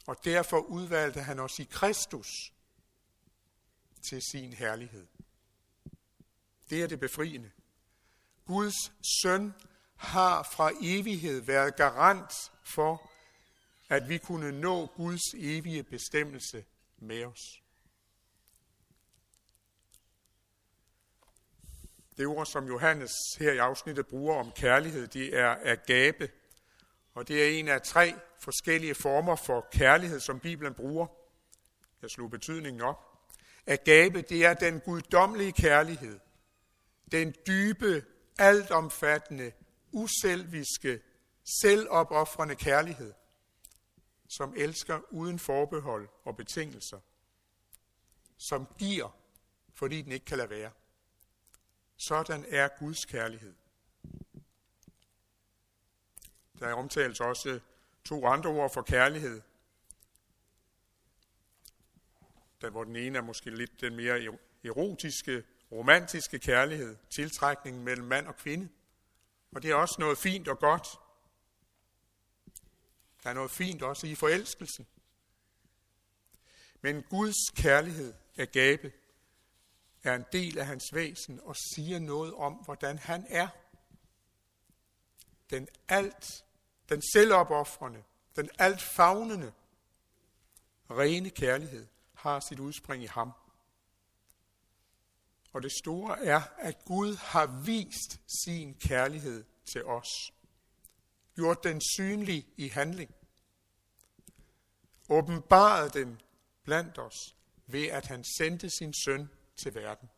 Og 0.07 0.25
derfor 0.25 0.59
udvalgte 0.59 1.21
han 1.21 1.39
os 1.39 1.59
i 1.59 1.65
Kristus 1.71 2.53
til 4.09 4.23
sin 4.33 4.53
herlighed. 4.53 5.07
Det 6.71 6.83
er 6.83 6.87
det 6.87 7.01
befriende. 7.01 7.51
Guds 8.47 8.93
søn 9.23 9.55
har 9.97 10.43
fra 10.43 10.71
evighed 10.81 11.41
været 11.41 11.77
garant 11.77 12.33
for, 12.63 13.08
at 13.89 14.09
vi 14.09 14.19
kunne 14.19 14.61
nå 14.61 14.87
Guds 14.87 15.35
evige 15.35 15.83
bestemmelse 15.83 16.65
med 16.99 17.25
os. 17.25 17.63
Det 22.17 22.27
ord, 22.27 22.47
som 22.47 22.67
Johannes 22.67 23.13
her 23.39 23.53
i 23.53 23.59
afsnittet 23.59 24.07
bruger 24.07 24.37
om 24.37 24.53
kærlighed, 24.53 25.07
det 25.07 25.39
er 25.39 25.57
agape. 25.65 26.31
Og 27.15 27.29
det 27.29 27.45
er 27.45 27.59
en 27.59 27.69
af 27.69 27.83
tre 27.83 28.15
forskellige 28.39 28.95
former 28.95 29.37
for 29.37 29.69
kærlighed, 29.73 30.21
som 30.21 30.41
Bibelen 30.41 30.75
bruger. 30.75 31.07
Jeg 32.03 32.11
slog 32.11 32.31
betydningen 32.31 32.83
op. 32.83 33.09
Agape, 33.67 34.23
det 34.23 34.45
er 34.45 34.55
den 34.55 34.81
guddommelige 34.81 35.53
kærlighed. 35.53 36.19
Den 37.13 37.35
dybe, 37.47 38.05
altomfattende, 38.39 39.53
uselviske, 39.93 41.01
selvopoffrende 41.61 42.55
kærlighed 42.55 43.13
som 44.29 44.55
elsker 44.57 45.01
uden 45.11 45.39
forbehold 45.39 46.09
og 46.25 46.37
betingelser, 46.37 47.01
som 48.37 48.67
giver, 48.79 49.17
fordi 49.75 50.03
den 50.03 50.13
ikke 50.13 50.27
kan 50.27 50.39
lade 50.39 50.51
være. 50.51 50.71
Sådan 51.97 52.45
er 52.49 52.69
Guds 52.79 53.05
kærlighed. 53.05 53.55
Der 56.59 56.75
omtales 56.75 57.21
også 57.21 57.61
to 58.05 58.27
andre 58.27 58.51
ord 58.51 58.73
for 58.73 58.83
kærlighed. 58.83 59.43
Der, 62.61 62.71
hvor 62.71 62.85
den 62.85 62.97
ene 62.97 63.19
er 63.19 63.23
måske 63.23 63.51
lidt 63.51 63.81
den 63.81 63.97
mere 63.97 64.39
erotiske, 64.65 65.45
romantiske 65.73 66.39
kærlighed, 66.39 66.97
tiltrækningen 67.11 67.85
mellem 67.85 68.07
mand 68.07 68.27
og 68.27 68.37
kvinde. 68.37 68.69
Og 69.53 69.63
det 69.63 69.71
er 69.71 69.75
også 69.75 69.97
noget 69.99 70.19
fint 70.19 70.49
og 70.49 70.59
godt. 70.59 70.89
Der 73.23 73.31
er 73.31 73.35
noget 73.35 73.51
fint 73.51 73.83
også 73.83 74.07
i 74.07 74.15
forelskelsen. 74.15 74.87
Men 76.81 77.03
Guds 77.03 77.51
kærlighed, 77.55 78.15
gabe, 78.53 78.93
er 80.03 80.15
en 80.15 80.25
del 80.33 80.59
af 80.59 80.67
hans 80.67 80.85
væsen 80.93 81.41
og 81.41 81.57
siger 81.57 81.99
noget 81.99 82.35
om, 82.35 82.53
hvordan 82.53 82.99
han 82.99 83.27
er. 83.29 83.49
Den 85.51 85.69
alt, 85.89 86.45
den 86.89 87.03
selvopoffrende, 87.13 88.03
den 88.37 88.51
alt 88.59 88.83
fagnende, 88.83 89.53
rene 90.91 91.31
kærlighed 91.31 91.87
har 92.15 92.41
sit 92.41 92.59
udspring 92.59 93.03
i 93.03 93.07
ham. 93.07 93.33
Og 95.53 95.63
det 95.63 95.73
store 95.73 96.25
er, 96.25 96.41
at 96.59 96.85
Gud 96.85 97.17
har 97.17 97.63
vist 97.65 98.21
sin 98.45 98.75
kærlighed 98.75 99.45
til 99.73 99.85
os. 99.85 100.33
Gjort 101.39 101.65
den 101.65 101.81
synlig 101.81 102.47
i 102.57 102.69
handling. 102.69 103.15
Åbenbaret 105.09 105.95
den 105.95 106.21
blandt 106.65 106.99
os 106.99 107.37
ved, 107.67 107.87
at 107.87 108.07
han 108.07 108.25
sendte 108.25 108.71
sin 108.71 108.95
søn 108.95 109.29
til 109.57 109.75
verden. 109.75 110.09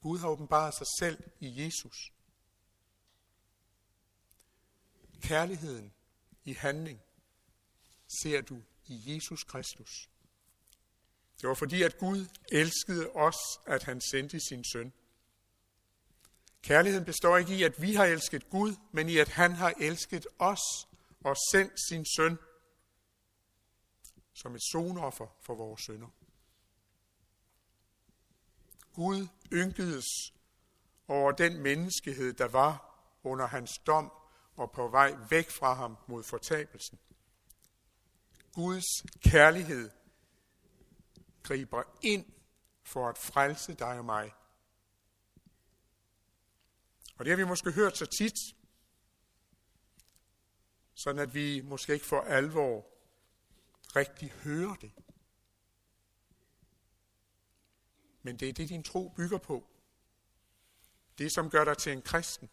Gud 0.00 0.18
har 0.18 0.28
åbenbaret 0.28 0.74
sig 0.74 0.86
selv 0.98 1.30
i 1.40 1.64
Jesus. 1.64 2.12
Kærligheden 5.20 5.92
i 6.44 6.52
handling 6.52 7.00
ser 8.22 8.40
du 8.40 8.62
i 8.84 9.14
Jesus 9.14 9.44
Kristus. 9.44 10.10
Det 11.40 11.48
var 11.48 11.54
fordi, 11.54 11.82
at 11.82 11.98
Gud 11.98 12.26
elskede 12.52 13.10
os, 13.10 13.38
at 13.66 13.82
han 13.82 14.00
sendte 14.00 14.40
sin 14.40 14.64
søn. 14.64 14.92
Kærligheden 16.62 17.04
består 17.04 17.36
ikke 17.36 17.56
i, 17.56 17.62
at 17.62 17.82
vi 17.82 17.94
har 17.94 18.04
elsket 18.04 18.50
Gud, 18.50 18.76
men 18.92 19.08
i, 19.08 19.18
at 19.18 19.28
han 19.28 19.52
har 19.52 19.72
elsket 19.80 20.26
os 20.38 20.88
og 21.24 21.36
sendt 21.52 21.72
sin 21.88 22.04
søn 22.16 22.38
som 24.34 24.54
et 24.54 24.62
sonoffer 24.72 25.26
for 25.40 25.54
vores 25.54 25.82
sønder. 25.82 26.08
Gud 28.92 29.28
ynkedes 29.52 30.06
over 31.08 31.32
den 31.32 31.62
menneskehed, 31.62 32.32
der 32.32 32.48
var 32.48 32.98
under 33.22 33.46
hans 33.46 33.78
dom 33.86 34.12
og 34.56 34.72
på 34.72 34.88
vej 34.88 35.16
væk 35.30 35.50
fra 35.50 35.74
ham 35.74 35.96
mod 36.06 36.22
fortabelsen. 36.22 36.98
Guds 38.52 38.84
kærlighed 39.20 39.90
griber 41.42 41.82
ind 42.02 42.26
for 42.82 43.08
at 43.08 43.18
frelse 43.18 43.74
dig 43.74 43.98
og 43.98 44.04
mig. 44.04 44.32
Og 47.22 47.26
det 47.26 47.30
har 47.30 47.36
vi 47.36 47.48
måske 47.48 47.72
hørt 47.72 47.98
så 47.98 48.06
tit, 48.06 48.34
sådan 50.94 51.18
at 51.18 51.34
vi 51.34 51.60
måske 51.60 51.94
ikke 51.94 52.06
for 52.06 52.20
alvor 52.20 52.86
rigtig 53.96 54.30
hører 54.30 54.74
det. 54.74 54.92
Men 58.22 58.36
det 58.36 58.48
er 58.48 58.52
det, 58.52 58.68
din 58.68 58.82
tro 58.82 59.08
bygger 59.08 59.38
på. 59.38 59.66
Det, 61.18 61.32
som 61.32 61.50
gør 61.50 61.64
dig 61.64 61.78
til 61.78 61.92
en 61.92 62.02
kristen. 62.02 62.50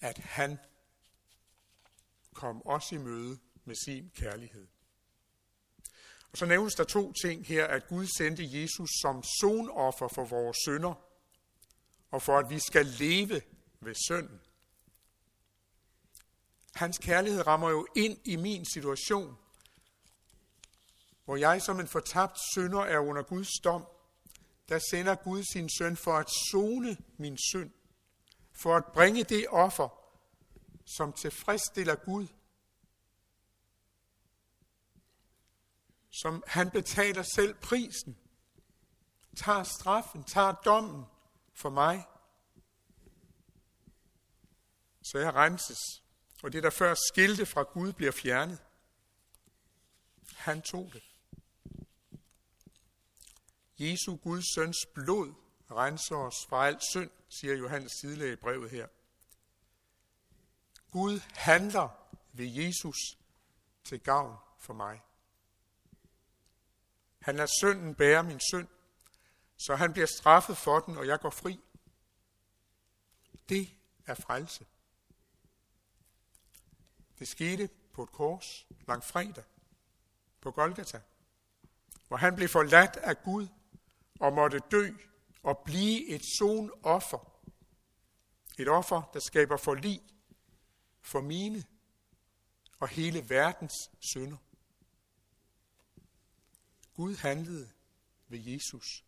At 0.00 0.18
han 0.18 0.58
kom 2.32 2.66
os 2.66 2.92
i 2.92 2.96
møde 2.96 3.38
med 3.64 3.74
sin 3.84 4.10
kærlighed. 4.10 4.66
Og 6.32 6.38
så 6.38 6.46
nævnes 6.46 6.74
der 6.74 6.84
to 6.84 7.12
ting 7.12 7.46
her, 7.46 7.66
at 7.66 7.86
Gud 7.86 8.06
sendte 8.06 8.60
Jesus 8.60 8.90
som 9.02 9.22
sonoffer 9.22 10.08
for 10.08 10.24
vores 10.24 10.56
sønder, 10.64 11.11
og 12.12 12.22
for 12.22 12.38
at 12.38 12.50
vi 12.50 12.58
skal 12.58 12.86
leve 12.86 13.42
ved 13.80 13.94
synden. 13.94 14.40
Hans 16.74 16.98
kærlighed 16.98 17.46
rammer 17.46 17.70
jo 17.70 17.86
ind 17.96 18.18
i 18.24 18.36
min 18.36 18.64
situation, 18.64 19.38
hvor 21.24 21.36
jeg 21.36 21.62
som 21.62 21.80
en 21.80 21.88
fortabt 21.88 22.38
synder 22.52 22.80
er 22.80 22.98
under 22.98 23.22
Guds 23.22 23.60
dom. 23.64 23.86
Der 24.68 24.80
sender 24.90 25.14
Gud 25.14 25.42
sin 25.42 25.70
søn 25.70 25.96
for 25.96 26.12
at 26.12 26.30
zone 26.50 26.96
min 27.16 27.38
synd, 27.38 27.70
for 28.52 28.76
at 28.76 28.84
bringe 28.94 29.24
det 29.24 29.46
offer, 29.48 29.88
som 30.96 31.12
tilfredsstiller 31.12 31.94
Gud. 31.94 32.26
Som 36.10 36.42
han 36.46 36.70
betaler 36.70 37.22
selv 37.22 37.54
prisen, 37.54 38.18
tager 39.36 39.62
straffen, 39.62 40.24
tager 40.24 40.52
dommen 40.52 41.04
for 41.52 41.70
mig. 41.70 42.06
Så 45.02 45.18
jeg 45.18 45.34
renses 45.34 46.02
og 46.42 46.52
det, 46.52 46.62
der 46.62 46.70
før 46.70 46.94
skilte 46.94 47.46
fra 47.46 47.62
Gud, 47.62 47.92
bliver 47.92 48.12
fjernet. 48.12 48.62
Han 50.36 50.62
tog 50.62 50.90
det. 50.92 51.02
Jesu 53.78 54.16
Guds 54.16 54.54
søns 54.54 54.86
blod 54.94 55.34
renser 55.70 56.16
os 56.16 56.46
fra 56.48 56.66
al 56.66 56.80
synd, 56.92 57.10
siger 57.28 57.54
Johannes 57.54 57.92
tidligere 57.92 58.32
i 58.32 58.36
brevet 58.36 58.70
her. 58.70 58.88
Gud 60.90 61.20
handler 61.34 61.88
ved 62.32 62.46
Jesus 62.46 62.96
til 63.84 64.00
gavn 64.00 64.36
for 64.58 64.74
mig. 64.74 65.02
Han 67.20 67.36
lader 67.36 67.48
synden 67.60 67.94
bære 67.94 68.24
min 68.24 68.40
synd, 68.40 68.68
så 69.56 69.76
han 69.76 69.92
bliver 69.92 70.06
straffet 70.06 70.56
for 70.56 70.80
den, 70.80 70.96
og 70.96 71.06
jeg 71.06 71.20
går 71.20 71.30
fri. 71.30 71.60
Det 73.48 73.74
er 74.06 74.14
frelse. 74.14 74.66
Det 77.18 77.28
skete 77.28 77.70
på 77.92 78.02
et 78.02 78.12
kors 78.12 78.66
langt 78.88 79.04
fredag 79.04 79.44
på 80.40 80.50
Golgata, 80.50 81.00
hvor 82.08 82.16
han 82.16 82.36
blev 82.36 82.48
forladt 82.48 82.96
af 82.96 83.22
Gud 83.22 83.48
og 84.20 84.32
måtte 84.32 84.58
dø 84.70 84.90
og 85.42 85.58
blive 85.64 86.08
et 86.08 86.22
offer. 86.82 87.32
Et 88.58 88.68
offer, 88.68 89.10
der 89.14 89.20
skaber 89.20 89.56
forlig 89.56 90.02
for 91.00 91.20
mine 91.20 91.64
og 92.78 92.88
hele 92.88 93.28
verdens 93.28 93.90
synder. 94.00 94.36
Gud 96.94 97.16
handlede 97.16 97.70
ved 98.28 98.38
Jesus 98.38 99.04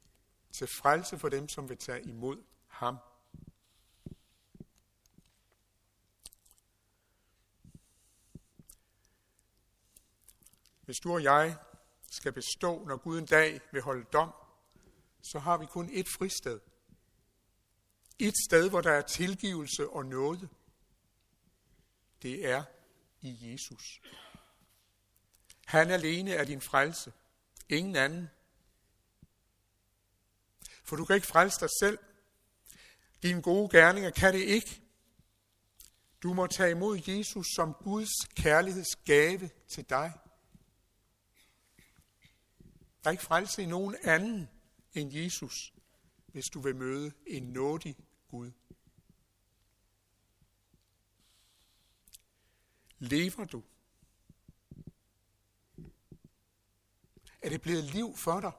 til 0.54 0.66
frelse 0.66 1.18
for 1.18 1.28
dem, 1.28 1.48
som 1.48 1.68
vil 1.68 1.78
tage 1.78 2.02
imod 2.02 2.42
ham. 2.66 2.98
Hvis 10.84 10.96
du 10.96 11.12
og 11.12 11.22
jeg 11.22 11.56
skal 12.10 12.32
bestå, 12.32 12.84
når 12.84 12.96
Gud 12.96 13.18
en 13.18 13.26
dag 13.26 13.60
vil 13.72 13.82
holde 13.82 14.04
dom, 14.04 14.32
så 15.22 15.38
har 15.38 15.56
vi 15.56 15.66
kun 15.66 15.88
et 15.92 16.08
fristed. 16.08 16.60
Et 18.18 18.34
sted, 18.48 18.70
hvor 18.70 18.80
der 18.80 18.92
er 18.92 19.02
tilgivelse 19.02 19.88
og 19.88 20.06
nåde. 20.06 20.48
Det 22.22 22.48
er 22.48 22.64
i 23.20 23.52
Jesus. 23.52 24.00
Han 25.66 25.90
alene 25.90 26.30
er 26.32 26.44
din 26.44 26.60
frelse. 26.60 27.12
Ingen 27.68 27.96
anden. 27.96 28.30
For 30.84 30.96
du 30.96 31.04
kan 31.04 31.16
ikke 31.16 31.26
frelse 31.26 31.60
dig 31.60 31.68
selv. 31.80 31.98
Dine 33.22 33.42
gode 33.42 33.68
gerninger 33.68 34.10
kan 34.10 34.34
det 34.34 34.40
ikke. 34.40 34.82
Du 36.22 36.34
må 36.34 36.46
tage 36.46 36.70
imod 36.70 37.00
Jesus 37.08 37.46
som 37.56 37.74
Guds 37.74 38.10
kærlighedsgave 38.34 39.50
til 39.68 39.90
dig. 39.90 40.12
Der 43.04 43.10
er 43.10 43.10
ikke 43.10 43.22
frelse 43.22 43.62
i 43.62 43.66
nogen 43.66 43.96
anden 44.02 44.48
end 44.94 45.12
Jesus, 45.12 45.72
hvis 46.26 46.44
du 46.44 46.60
vil 46.60 46.76
møde 46.76 47.12
en 47.26 47.42
nådig 47.42 47.96
Gud. 48.28 48.50
Lever 52.98 53.44
du? 53.44 53.62
Er 57.42 57.48
det 57.48 57.62
blevet 57.62 57.84
liv 57.84 58.16
for 58.16 58.40
dig? 58.40 58.52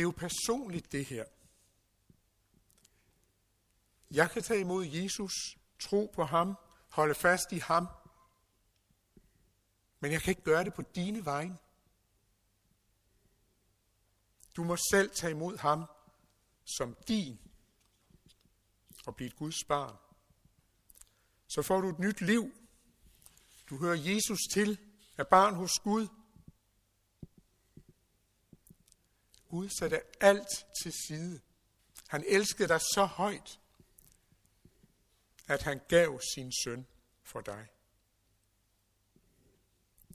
Er 0.00 0.02
jo 0.02 0.14
personligt 0.16 0.92
det 0.92 1.04
her. 1.04 1.24
Jeg 4.10 4.30
kan 4.30 4.42
tage 4.42 4.60
imod 4.60 4.86
Jesus, 4.86 5.32
tro 5.78 6.12
på 6.14 6.24
ham, 6.24 6.54
holde 6.88 7.14
fast 7.14 7.52
i 7.52 7.58
ham, 7.58 7.86
men 10.00 10.12
jeg 10.12 10.22
kan 10.22 10.30
ikke 10.30 10.42
gøre 10.42 10.64
det 10.64 10.74
på 10.74 10.82
dine 10.82 11.24
vegne. 11.24 11.58
Du 14.56 14.64
må 14.64 14.76
selv 14.76 15.10
tage 15.10 15.30
imod 15.30 15.58
ham 15.58 15.84
som 16.64 16.96
din 17.08 17.38
og 19.06 19.16
blive 19.16 19.26
et 19.26 19.36
Guds 19.36 19.64
barn. 19.68 19.96
Så 21.48 21.62
får 21.62 21.80
du 21.80 21.88
et 21.88 21.98
nyt 21.98 22.20
liv. 22.20 22.52
Du 23.70 23.76
hører 23.78 23.94
Jesus 23.94 24.38
til, 24.52 24.78
er 25.18 25.24
barn 25.24 25.54
hos 25.54 25.78
Gud. 25.78 26.08
Gud 29.50 29.68
satte 29.68 30.00
alt 30.20 30.66
til 30.82 30.92
side. 31.06 31.40
Han 32.08 32.24
elskede 32.26 32.68
dig 32.68 32.80
så 32.80 33.04
højt, 33.04 33.60
at 35.46 35.62
han 35.62 35.80
gav 35.88 36.20
sin 36.34 36.52
søn 36.64 36.86
for 37.22 37.40
dig. 37.40 37.66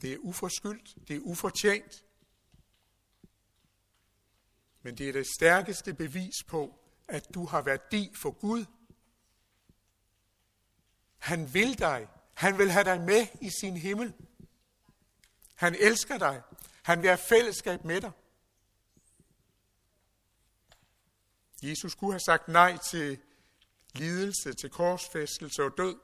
Det 0.00 0.12
er 0.12 0.18
uforskyldt, 0.18 1.08
det 1.08 1.16
er 1.16 1.20
ufortjent, 1.20 2.04
men 4.82 4.98
det 4.98 5.08
er 5.08 5.12
det 5.12 5.26
stærkeste 5.26 5.94
bevis 5.94 6.34
på, 6.46 6.78
at 7.08 7.34
du 7.34 7.46
har 7.46 7.62
værdi 7.62 8.12
for 8.22 8.30
Gud. 8.30 8.64
Han 11.18 11.54
vil 11.54 11.78
dig. 11.78 12.08
Han 12.34 12.58
vil 12.58 12.70
have 12.70 12.84
dig 12.84 13.00
med 13.00 13.26
i 13.40 13.50
sin 13.60 13.76
himmel. 13.76 14.14
Han 15.54 15.74
elsker 15.74 16.18
dig. 16.18 16.42
Han 16.82 17.02
vil 17.02 17.08
have 17.08 17.18
fællesskab 17.18 17.84
med 17.84 18.00
dig. 18.00 18.12
Jesus 21.68 21.94
kunne 21.94 22.12
have 22.12 22.20
sagt 22.20 22.48
nej 22.48 22.78
til 22.90 23.18
lidelse, 23.94 24.54
til 24.54 24.70
korsfæstelse 24.70 25.62
og 25.62 25.72
død. 25.76 25.96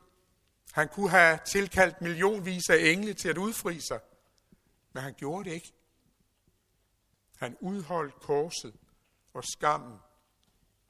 Han 0.72 0.88
kunne 0.88 1.10
have 1.10 1.38
tilkaldt 1.46 2.00
millionvis 2.00 2.70
af 2.70 2.76
engle 2.78 3.14
til 3.14 3.28
at 3.28 3.38
udfri 3.38 3.80
sig, 3.80 4.00
men 4.92 5.02
han 5.02 5.14
gjorde 5.14 5.50
det 5.50 5.54
ikke. 5.54 5.72
Han 7.36 7.56
udholdt 7.60 8.14
korset 8.14 8.74
og 9.32 9.44
skammen, 9.44 9.98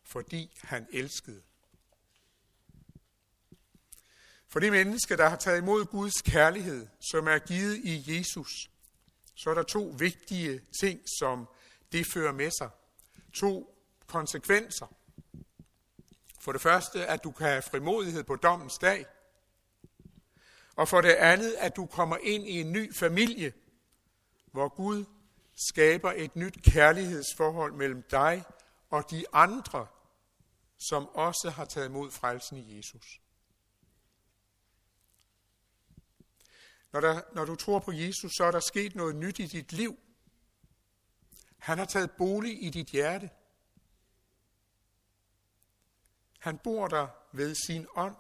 fordi 0.03 0.59
han 0.63 0.87
elskede. 0.93 1.43
For 4.49 4.61
de 4.61 4.71
mennesker, 4.71 5.17
der 5.17 5.29
har 5.29 5.37
taget 5.37 5.59
imod 5.59 5.85
Guds 5.85 6.23
kærlighed, 6.23 6.87
som 7.11 7.27
er 7.29 7.39
givet 7.39 7.77
i 7.77 8.05
Jesus, 8.07 8.71
så 9.35 9.51
er 9.51 9.55
der 9.55 9.63
to 9.63 9.95
vigtige 9.99 10.61
ting, 10.81 11.01
som 11.19 11.49
det 11.93 12.07
fører 12.07 12.33
med 12.33 12.51
sig. 12.51 12.71
To 13.35 13.72
konsekvenser. 14.13 14.87
For 16.41 16.53
det 16.53 16.61
første, 16.61 17.07
at 17.07 17.25
du 17.25 17.31
kan 17.31 17.47
have 17.47 17.63
frimodighed 17.63 18.25
på 18.25 18.37
dommens 18.37 18.79
dag. 18.79 19.07
Og 20.77 20.89
for 20.89 21.01
det 21.01 21.13
andet, 21.13 21.53
at 21.53 21.77
du 21.77 21.87
kommer 21.87 22.17
ind 22.23 22.49
i 22.49 22.61
en 22.61 22.73
ny 22.73 22.95
familie, 22.95 23.53
hvor 24.53 24.69
Gud 24.69 25.05
skaber 25.55 26.13
et 26.17 26.37
nyt 26.37 26.63
kærlighedsforhold 26.63 27.73
mellem 27.73 28.03
dig 28.11 28.45
og 28.91 29.11
de 29.11 29.25
andre, 29.33 29.87
som 30.79 31.09
også 31.09 31.51
har 31.51 31.65
taget 31.65 31.89
imod 31.89 32.11
frelsen 32.11 32.57
i 32.57 32.77
Jesus. 32.77 33.21
Når, 36.93 37.01
der, 37.01 37.21
når 37.35 37.45
du 37.45 37.55
tror 37.55 37.79
på 37.79 37.93
Jesus, 37.93 38.33
så 38.33 38.45
er 38.45 38.51
der 38.51 38.61
sket 38.61 38.95
noget 38.95 39.17
nyt 39.17 39.39
i 39.39 39.47
dit 39.47 39.73
liv. 39.73 39.99
Han 41.59 41.79
har 41.79 41.85
taget 41.85 42.11
bolig 42.11 42.65
i 42.65 42.71
dit 42.71 42.87
hjerte. 42.87 43.31
Han 46.43 46.59
bor 46.59 46.89
der 46.89 47.09
ved 47.33 47.55
sin 47.55 47.87
ånd. 47.95 48.17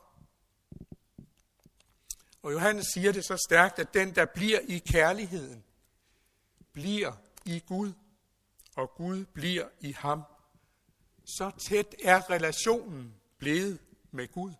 Og 2.42 2.52
Johannes 2.52 2.86
siger 2.94 3.12
det 3.12 3.24
så 3.24 3.36
stærkt, 3.48 3.78
at 3.78 3.94
den, 3.94 4.14
der 4.14 4.24
bliver 4.24 4.58
i 4.68 4.78
kærligheden, 4.78 5.64
bliver 6.72 7.12
i 7.44 7.62
Gud, 7.66 7.92
og 8.76 8.94
Gud 8.94 9.24
bliver 9.24 9.68
i 9.80 9.92
ham. 9.92 10.22
Så 11.24 11.50
tæt 11.68 11.94
er 12.04 12.30
relationen 12.30 13.14
blevet 13.38 13.80
med 14.10 14.28
Gud. 14.28 14.52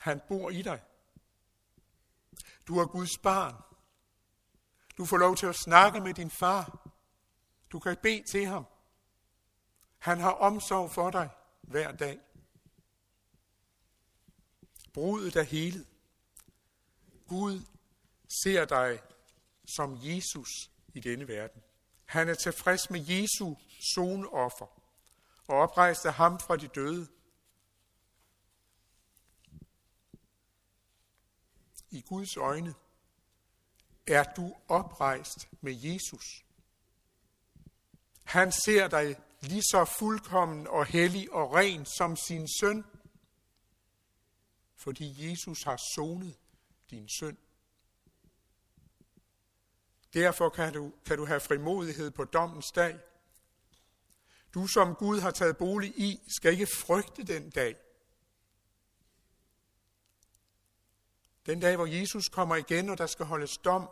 Han 0.00 0.20
bor 0.28 0.50
i 0.50 0.62
dig. 0.62 0.82
Du 2.68 2.78
er 2.78 2.86
Guds 2.86 3.18
barn. 3.18 3.54
Du 4.98 5.04
får 5.04 5.16
lov 5.16 5.36
til 5.36 5.46
at 5.46 5.56
snakke 5.56 6.00
med 6.00 6.14
din 6.14 6.30
far. 6.30 6.88
Du 7.72 7.78
kan 7.78 7.96
bede 8.02 8.22
til 8.30 8.46
ham. 8.46 8.66
Han 9.98 10.20
har 10.20 10.30
omsorg 10.30 10.90
for 10.90 11.10
dig 11.10 11.30
hver 11.62 11.92
dag. 11.92 12.20
Brudet 14.92 15.36
er 15.36 15.42
hele. 15.42 15.86
Gud 17.26 17.60
ser 18.42 18.64
dig 18.64 19.02
som 19.64 19.98
Jesus 20.02 20.70
i 20.94 21.00
denne 21.00 21.28
verden. 21.28 21.62
Han 22.04 22.28
er 22.28 22.34
tilfreds 22.34 22.90
med 22.90 23.00
Jesu 23.00 23.54
sonoffer 23.94 24.66
og 25.48 25.58
oprejste 25.58 26.10
ham 26.10 26.40
fra 26.40 26.56
de 26.56 26.68
døde. 26.68 27.08
I 31.90 32.00
Guds 32.00 32.36
øjne 32.36 32.74
er 34.06 34.24
du 34.36 34.54
oprejst 34.68 35.48
med 35.60 35.74
Jesus. 35.74 36.44
Han 38.24 38.52
ser 38.52 38.88
dig 38.88 39.16
lige 39.42 39.62
så 39.62 39.84
fuldkommen 39.84 40.66
og 40.66 40.86
hellig 40.86 41.32
og 41.32 41.52
ren 41.52 41.86
som 41.86 42.16
sin 42.16 42.48
søn, 42.60 42.84
fordi 44.76 45.30
Jesus 45.30 45.62
har 45.62 45.80
sonet 45.94 46.38
din 46.90 47.08
synd. 47.08 47.36
Derfor 50.14 50.48
kan 50.48 50.72
du, 50.72 50.92
kan 51.04 51.16
du 51.16 51.24
have 51.24 51.40
frimodighed 51.40 52.10
på 52.10 52.24
dommens 52.24 52.70
dag. 52.70 52.98
Du, 54.54 54.66
som 54.66 54.94
Gud 54.94 55.20
har 55.20 55.30
taget 55.30 55.56
bolig 55.56 55.98
i, 55.98 56.20
skal 56.38 56.52
ikke 56.52 56.66
frygte 56.66 57.22
den 57.22 57.50
dag. 57.50 57.76
Den 61.46 61.60
dag, 61.60 61.76
hvor 61.76 61.86
Jesus 61.86 62.28
kommer 62.28 62.56
igen, 62.56 62.88
og 62.88 62.98
der 62.98 63.06
skal 63.06 63.26
holdes 63.26 63.58
dom, 63.58 63.88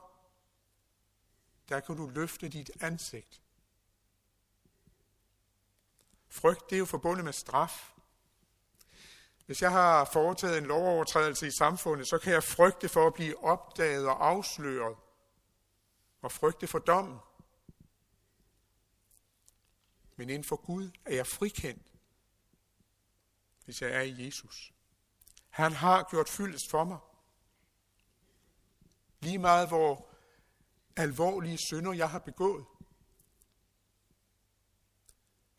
der 1.69 1.81
kan 1.81 1.97
du 1.97 2.09
løfte 2.09 2.49
dit 2.49 2.71
ansigt. 2.81 3.43
Frygt, 6.31 6.71
det 6.71 6.77
er 6.77 6.79
jo 6.79 6.85
forbundet 6.85 7.25
med 7.25 7.33
straf. 7.33 7.93
Hvis 9.47 9.63
jeg 9.63 9.71
har 9.71 10.05
foretaget 10.05 10.59
en 10.59 10.67
lovovertrædelse 10.67 11.47
i 11.47 11.51
samfundet, 11.51 12.09
så 12.09 12.19
kan 12.19 12.33
jeg 12.33 12.45
frygte 12.45 12.89
for 12.89 13.07
at 13.07 13.15
blive 13.15 13.45
opdaget 13.45 14.07
og 14.09 14.29
afsløret 14.29 14.97
og 16.23 16.33
frygte 16.33 16.67
for 16.67 16.79
dommen. 16.79 17.19
Men 20.17 20.31
inden 20.31 20.45
for 20.45 20.57
Gud 20.57 20.91
er 21.05 21.15
jeg 21.15 21.27
frikendt, 21.27 21.83
hvis 23.65 23.83
jeg 23.83 23.91
er 23.91 24.01
i 24.01 24.27
Jesus. 24.27 24.73
Han 25.51 25.73
har 25.73 26.07
gjort 26.11 26.29
fyldest 26.29 26.71
for 26.71 26.85
mig. 26.85 26.99
Lige 29.21 29.39
meget 29.39 29.69
hvor 29.69 30.09
alvorlige 30.97 31.59
synder 31.59 31.93
jeg 31.93 32.11
har 32.11 32.19
begået. 32.19 32.67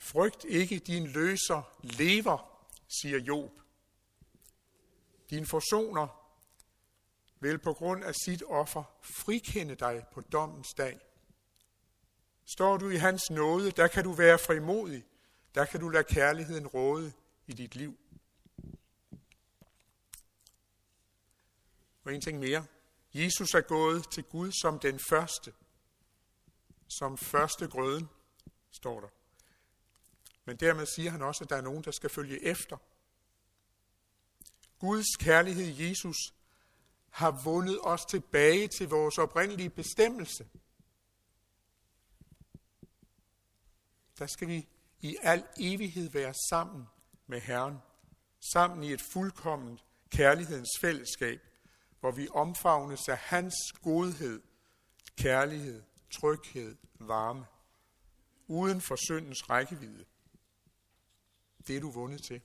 Frygt 0.01 0.45
ikke, 0.45 0.79
din 0.79 1.07
løser 1.07 1.77
lever, 1.83 2.67
siger 3.01 3.19
Job. 3.19 3.51
Din 5.29 5.45
forsoner 5.45 6.07
vil 7.39 7.59
på 7.59 7.73
grund 7.73 8.03
af 8.03 8.15
sit 8.15 8.43
offer 8.47 8.83
frikende 9.01 9.75
dig 9.75 10.05
på 10.13 10.21
dommens 10.21 10.73
dag. 10.77 10.99
Står 12.45 12.77
du 12.77 12.89
i 12.89 12.95
hans 12.95 13.29
nåde, 13.29 13.71
der 13.71 13.87
kan 13.87 14.03
du 14.03 14.11
være 14.11 14.39
frimodig. 14.39 15.05
Der 15.55 15.65
kan 15.65 15.79
du 15.79 15.89
lade 15.89 16.03
kærligheden 16.03 16.67
råde 16.67 17.13
i 17.47 17.53
dit 17.53 17.75
liv. 17.75 17.97
Og 22.03 22.13
en 22.13 22.21
ting 22.21 22.39
mere. 22.39 22.65
Jesus 23.13 23.53
er 23.53 23.61
gået 23.61 24.09
til 24.09 24.23
Gud 24.23 24.51
som 24.61 24.79
den 24.79 24.99
første. 24.99 25.53
Som 26.87 27.17
første 27.17 27.67
grøden, 27.67 28.09
står 28.71 28.99
der. 28.99 29.20
Men 30.45 30.57
dermed 30.57 30.85
siger 30.85 31.11
han 31.11 31.21
også, 31.21 31.43
at 31.43 31.49
der 31.49 31.55
er 31.55 31.61
nogen, 31.61 31.83
der 31.83 31.91
skal 31.91 32.09
følge 32.09 32.43
efter. 32.43 32.77
Guds 34.79 35.15
kærlighed 35.19 35.65
i 35.65 35.89
Jesus 35.89 36.17
har 37.09 37.41
vundet 37.43 37.79
os 37.81 38.05
tilbage 38.05 38.67
til 38.67 38.89
vores 38.89 39.17
oprindelige 39.17 39.69
bestemmelse. 39.69 40.47
Der 44.19 44.27
skal 44.27 44.47
vi 44.47 44.67
i 44.99 45.17
al 45.21 45.43
evighed 45.57 46.09
være 46.09 46.33
sammen 46.49 46.87
med 47.27 47.41
Herren, 47.41 47.77
sammen 48.53 48.83
i 48.83 48.93
et 48.93 49.01
fuldkomment 49.13 49.85
kærlighedens 50.09 50.69
fællesskab, 50.81 51.41
hvor 51.99 52.11
vi 52.11 52.27
omfavnes 52.31 53.09
af 53.09 53.17
hans 53.17 53.55
godhed, 53.83 54.41
kærlighed, 55.15 55.83
tryghed, 56.11 56.75
varme, 56.99 57.45
uden 58.47 58.81
for 58.81 58.95
syndens 58.95 59.49
rækkevidde. 59.49 60.05
Det 61.67 61.75
er 61.75 61.79
du 61.79 61.91
vundet 61.91 62.23
til. 62.23 62.41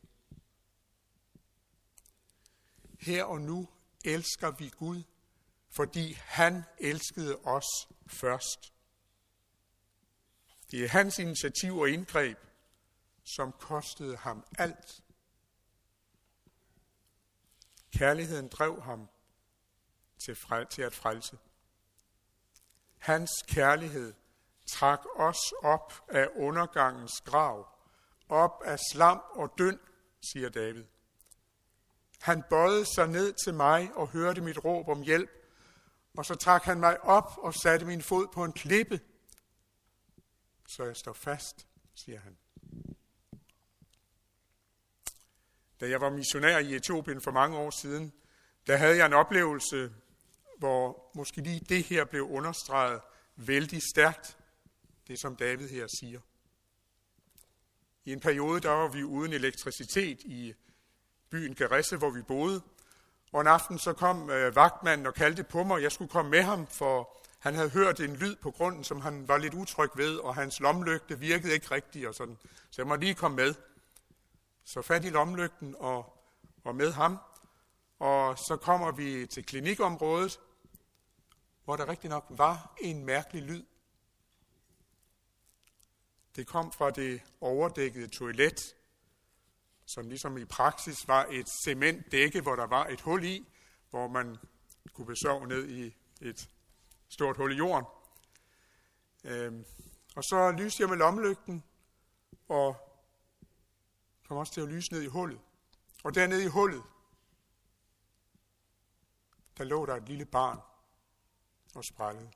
her 3.06 3.24
og 3.24 3.40
nu 3.40 3.68
elsker 4.04 4.50
vi 4.50 4.68
Gud, 4.68 5.02
fordi 5.70 6.12
han 6.12 6.64
elskede 6.78 7.38
os 7.44 7.88
først. 8.06 8.72
Det 10.70 10.84
er 10.84 10.88
hans 10.88 11.18
initiativ 11.18 11.78
og 11.78 11.90
indgreb, 11.90 12.38
som 13.36 13.52
kostede 13.52 14.16
ham 14.16 14.44
alt. 14.58 15.02
Kærligheden 17.90 18.48
drev 18.48 18.82
ham 18.82 19.08
til, 20.18 20.36
til 20.70 20.82
at 20.82 20.94
frelse. 20.94 21.38
Hans 22.98 23.30
kærlighed 23.48 24.14
trak 24.66 25.00
os 25.16 25.52
op 25.62 25.92
af 26.08 26.28
undergangens 26.36 27.20
grav, 27.24 27.75
op 28.28 28.62
af 28.64 28.78
slam 28.92 29.20
og 29.30 29.52
døn, 29.58 29.78
siger 30.32 30.48
David. 30.48 30.84
Han 32.20 32.42
bøjede 32.50 32.86
sig 32.94 33.08
ned 33.08 33.34
til 33.44 33.54
mig 33.54 33.90
og 33.94 34.08
hørte 34.08 34.40
mit 34.40 34.64
råb 34.64 34.88
om 34.88 35.02
hjælp, 35.02 35.30
og 36.16 36.26
så 36.26 36.34
trak 36.34 36.62
han 36.62 36.80
mig 36.80 37.00
op 37.00 37.32
og 37.38 37.54
satte 37.54 37.86
min 37.86 38.02
fod 38.02 38.26
på 38.34 38.44
en 38.44 38.52
klippe, 38.52 39.00
så 40.68 40.84
jeg 40.84 40.96
står 40.96 41.12
fast, 41.12 41.66
siger 41.94 42.20
han. 42.20 42.36
Da 45.80 45.88
jeg 45.88 46.00
var 46.00 46.10
missionær 46.10 46.58
i 46.58 46.74
Etiopien 46.74 47.20
for 47.20 47.30
mange 47.30 47.56
år 47.56 47.70
siden, 47.70 48.12
der 48.66 48.76
havde 48.76 48.96
jeg 48.96 49.06
en 49.06 49.12
oplevelse, 49.12 49.92
hvor 50.58 51.10
måske 51.14 51.40
lige 51.40 51.60
det 51.60 51.84
her 51.84 52.04
blev 52.04 52.22
understreget 52.22 53.00
vældig 53.36 53.82
stærkt, 53.92 54.38
det 55.08 55.20
som 55.20 55.36
David 55.36 55.68
her 55.68 55.86
siger. 56.00 56.20
I 58.06 58.12
en 58.12 58.20
periode, 58.20 58.60
der 58.60 58.70
var 58.70 58.88
vi 58.88 59.04
uden 59.04 59.32
elektricitet 59.32 60.20
i 60.20 60.54
byen 61.30 61.54
Geresse, 61.54 61.96
hvor 61.96 62.10
vi 62.10 62.22
boede, 62.22 62.62
og 63.32 63.40
en 63.40 63.46
aften 63.46 63.78
så 63.78 63.92
kom 63.92 64.30
øh, 64.30 64.56
vagtmanden 64.56 65.06
og 65.06 65.14
kaldte 65.14 65.44
på 65.44 65.64
mig, 65.64 65.82
jeg 65.82 65.92
skulle 65.92 66.10
komme 66.10 66.30
med 66.30 66.42
ham, 66.42 66.66
for 66.66 67.16
han 67.38 67.54
havde 67.54 67.70
hørt 67.70 68.00
en 68.00 68.16
lyd 68.16 68.36
på 68.36 68.50
grunden, 68.50 68.84
som 68.84 69.00
han 69.00 69.28
var 69.28 69.36
lidt 69.36 69.54
utryg 69.54 69.90
ved, 69.96 70.16
og 70.16 70.34
hans 70.34 70.60
lomlygte 70.60 71.18
virkede 71.18 71.54
ikke 71.54 71.70
rigtigt, 71.70 72.06
og 72.06 72.14
sådan. 72.14 72.38
så 72.70 72.82
jeg 72.82 72.86
må 72.86 72.96
lige 72.96 73.14
komme 73.14 73.36
med. 73.36 73.54
Så 74.64 74.82
fat 74.82 75.04
i 75.04 75.10
lomlygten 75.10 75.74
og, 75.78 76.18
og 76.64 76.74
med 76.74 76.92
ham, 76.92 77.18
og 77.98 78.38
så 78.38 78.56
kommer 78.56 78.92
vi 78.92 79.26
til 79.26 79.46
klinikområdet, 79.46 80.40
hvor 81.64 81.76
der 81.76 81.88
rigtig 81.88 82.10
nok 82.10 82.26
var 82.30 82.74
en 82.80 83.04
mærkelig 83.04 83.42
lyd. 83.42 83.62
Det 86.36 86.46
kom 86.46 86.72
fra 86.72 86.90
det 86.90 87.22
overdækkede 87.40 88.08
toilet, 88.08 88.76
som 89.86 90.08
ligesom 90.08 90.38
i 90.38 90.44
praksis 90.44 91.08
var 91.08 91.26
et 91.30 91.48
cementdække, 91.48 92.40
hvor 92.40 92.56
der 92.56 92.66
var 92.66 92.86
et 92.86 93.00
hul 93.00 93.24
i, 93.24 93.46
hvor 93.90 94.08
man 94.08 94.36
kunne 94.92 95.06
besøge 95.06 95.46
ned 95.46 95.68
i 95.68 95.96
et 96.20 96.50
stort 97.08 97.36
hul 97.36 97.52
i 97.52 97.56
jorden. 97.56 97.84
Øhm, 99.24 99.64
og 100.16 100.24
så 100.24 100.54
lyste 100.58 100.80
jeg 100.80 100.88
med 100.88 100.96
lommelygten, 100.96 101.64
og 102.48 102.76
kom 104.28 104.36
også 104.36 104.52
til 104.52 104.60
at 104.60 104.68
lyse 104.68 104.92
ned 104.92 105.02
i 105.02 105.06
hullet. 105.06 105.40
Og 106.04 106.14
dernede 106.14 106.44
i 106.44 106.48
hullet, 106.48 106.82
der 109.58 109.64
lå 109.64 109.86
der 109.86 109.94
et 109.94 110.08
lille 110.08 110.24
barn 110.24 110.60
og 111.74 111.84
sprællede. 111.84 112.30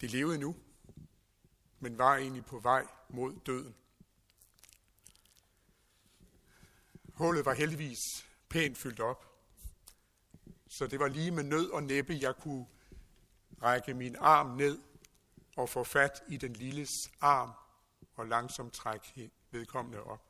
Det 0.00 0.10
levede 0.10 0.38
nu, 0.38 0.56
men 1.80 1.98
var 1.98 2.16
egentlig 2.16 2.44
på 2.44 2.58
vej 2.58 2.86
mod 3.08 3.36
døden. 3.46 3.74
Hullet 7.14 7.44
var 7.44 7.54
heldigvis 7.54 8.26
pænt 8.48 8.78
fyldt 8.78 9.00
op, 9.00 9.26
så 10.68 10.86
det 10.86 11.00
var 11.00 11.08
lige 11.08 11.30
med 11.30 11.44
nød 11.44 11.70
og 11.70 11.82
næppe, 11.82 12.18
jeg 12.20 12.36
kunne 12.36 12.66
række 13.62 13.94
min 13.94 14.16
arm 14.16 14.56
ned 14.56 14.78
og 15.56 15.68
få 15.68 15.84
fat 15.84 16.22
i 16.28 16.36
den 16.36 16.52
lilles 16.52 16.90
arm 17.20 17.50
og 18.14 18.26
langsomt 18.26 18.72
trække 18.72 19.30
vedkommende 19.50 20.02
op. 20.02 20.22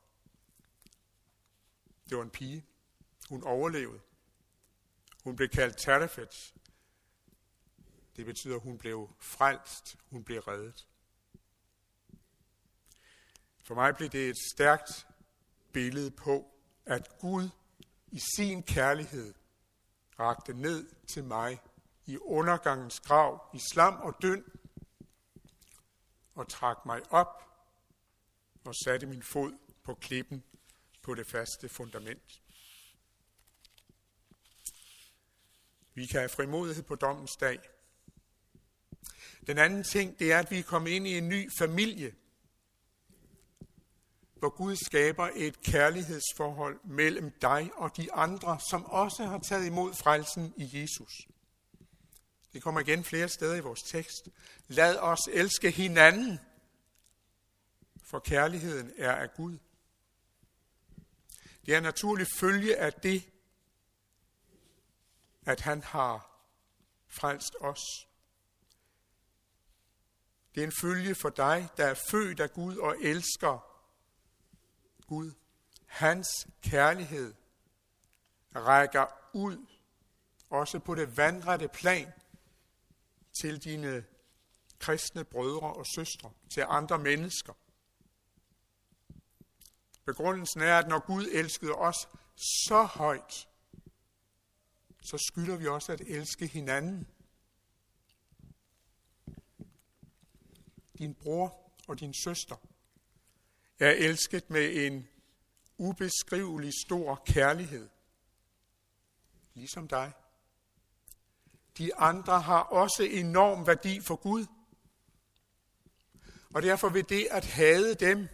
Det 2.09 2.17
var 2.17 2.23
en 2.23 2.29
pige. 2.29 2.65
Hun 3.29 3.43
overlevede. 3.43 4.01
Hun 5.23 5.35
blev 5.35 5.49
kaldt 5.49 5.77
Tarefet. 5.77 6.53
Det 8.17 8.25
betyder, 8.25 8.55
at 8.55 8.61
hun 8.61 8.77
blev 8.77 9.09
frelst. 9.19 9.97
Hun 10.09 10.23
blev 10.23 10.39
reddet. 10.39 10.87
For 13.63 13.75
mig 13.75 13.95
blev 13.95 14.09
det 14.09 14.29
et 14.29 14.37
stærkt 14.53 15.07
billede 15.73 16.11
på, 16.11 16.51
at 16.85 17.19
Gud 17.19 17.49
i 18.11 18.19
sin 18.35 18.63
kærlighed 18.63 19.33
rakte 20.19 20.53
ned 20.53 20.89
til 21.07 21.23
mig 21.23 21.59
i 22.05 22.17
undergangens 22.17 22.99
grav, 22.99 23.49
i 23.53 23.59
slam 23.71 23.93
og 23.93 24.21
døn, 24.21 24.45
og 26.35 26.49
trak 26.49 26.85
mig 26.85 27.01
op 27.11 27.43
og 28.65 28.75
satte 28.75 29.07
min 29.07 29.23
fod 29.23 29.57
på 29.83 29.93
klippen 29.93 30.43
på 31.01 31.15
det 31.15 31.27
faste 31.27 31.69
fundament. 31.69 32.41
Vi 35.93 36.05
kan 36.05 36.19
have 36.19 36.29
frimodighed 36.29 36.83
på 36.83 36.95
dommens 36.95 37.35
dag. 37.35 37.59
Den 39.47 39.57
anden 39.57 39.83
ting, 39.83 40.19
det 40.19 40.31
er, 40.31 40.39
at 40.39 40.51
vi 40.51 40.59
er 40.59 40.63
kommet 40.63 40.91
ind 40.91 41.07
i 41.07 41.17
en 41.17 41.29
ny 41.29 41.49
familie, 41.59 42.15
hvor 44.35 44.49
Gud 44.49 44.75
skaber 44.75 45.29
et 45.35 45.61
kærlighedsforhold 45.61 46.79
mellem 46.83 47.31
dig 47.41 47.71
og 47.75 47.97
de 47.97 48.13
andre, 48.13 48.59
som 48.69 48.85
også 48.85 49.23
har 49.23 49.39
taget 49.39 49.65
imod 49.65 49.93
frelsen 49.93 50.53
i 50.57 50.81
Jesus. 50.81 51.27
Det 52.53 52.63
kommer 52.63 52.81
igen 52.81 53.03
flere 53.03 53.29
steder 53.29 53.55
i 53.55 53.59
vores 53.59 53.83
tekst. 53.83 54.29
Lad 54.67 54.97
os 54.99 55.19
elske 55.31 55.71
hinanden, 55.71 56.39
for 58.03 58.19
kærligheden 58.19 58.91
er 58.97 59.11
af 59.11 59.33
Gud. 59.33 59.57
Det 61.65 61.75
er 61.75 61.79
naturlig 61.79 62.27
følge 62.39 62.77
af 62.77 62.93
det, 62.93 63.29
at 65.45 65.61
han 65.61 65.81
har 65.83 66.43
frelst 67.07 67.55
os. 67.59 68.06
Det 70.55 70.63
er 70.63 70.67
en 70.67 70.73
følge 70.81 71.15
for 71.15 71.29
dig, 71.29 71.69
der 71.77 71.85
er 71.85 71.95
født 72.11 72.39
af 72.39 72.53
Gud 72.53 72.77
og 72.77 72.95
elsker 73.01 73.65
Gud. 75.07 75.31
Hans 75.85 76.27
kærlighed 76.61 77.33
rækker 78.55 79.05
ud, 79.33 79.65
også 80.49 80.79
på 80.79 80.95
det 80.95 81.17
vandrette 81.17 81.67
plan, 81.67 82.13
til 83.41 83.63
dine 83.63 84.05
kristne 84.79 85.23
brødre 85.23 85.73
og 85.73 85.85
søstre, 85.95 86.31
til 86.53 86.65
andre 86.67 86.99
mennesker. 86.99 87.53
Begrundelsen 90.05 90.61
er, 90.61 90.77
at 90.77 90.87
når 90.87 90.99
Gud 90.99 91.25
elskede 91.33 91.73
os 91.73 92.07
så 92.35 92.83
højt, 92.83 93.47
så 95.01 95.17
skylder 95.17 95.55
vi 95.55 95.67
også 95.67 95.91
at 95.91 96.01
elske 96.01 96.47
hinanden. 96.47 97.07
Din 100.97 101.13
bror 101.13 101.71
og 101.87 101.99
din 101.99 102.13
søster 102.13 102.55
er 103.79 103.91
elsket 103.91 104.49
med 104.49 104.85
en 104.85 105.07
ubeskrivelig 105.77 106.73
stor 106.85 107.23
kærlighed, 107.25 107.89
ligesom 109.53 109.87
dig. 109.87 110.11
De 111.77 111.95
andre 111.95 112.41
har 112.41 112.59
også 112.59 113.03
enorm 113.03 113.67
værdi 113.67 114.01
for 114.01 114.15
Gud. 114.15 114.45
Og 116.53 116.61
derfor 116.61 116.89
vil 116.89 117.09
det 117.09 117.27
at 117.31 117.45
hade 117.45 117.95
dem 117.95 118.27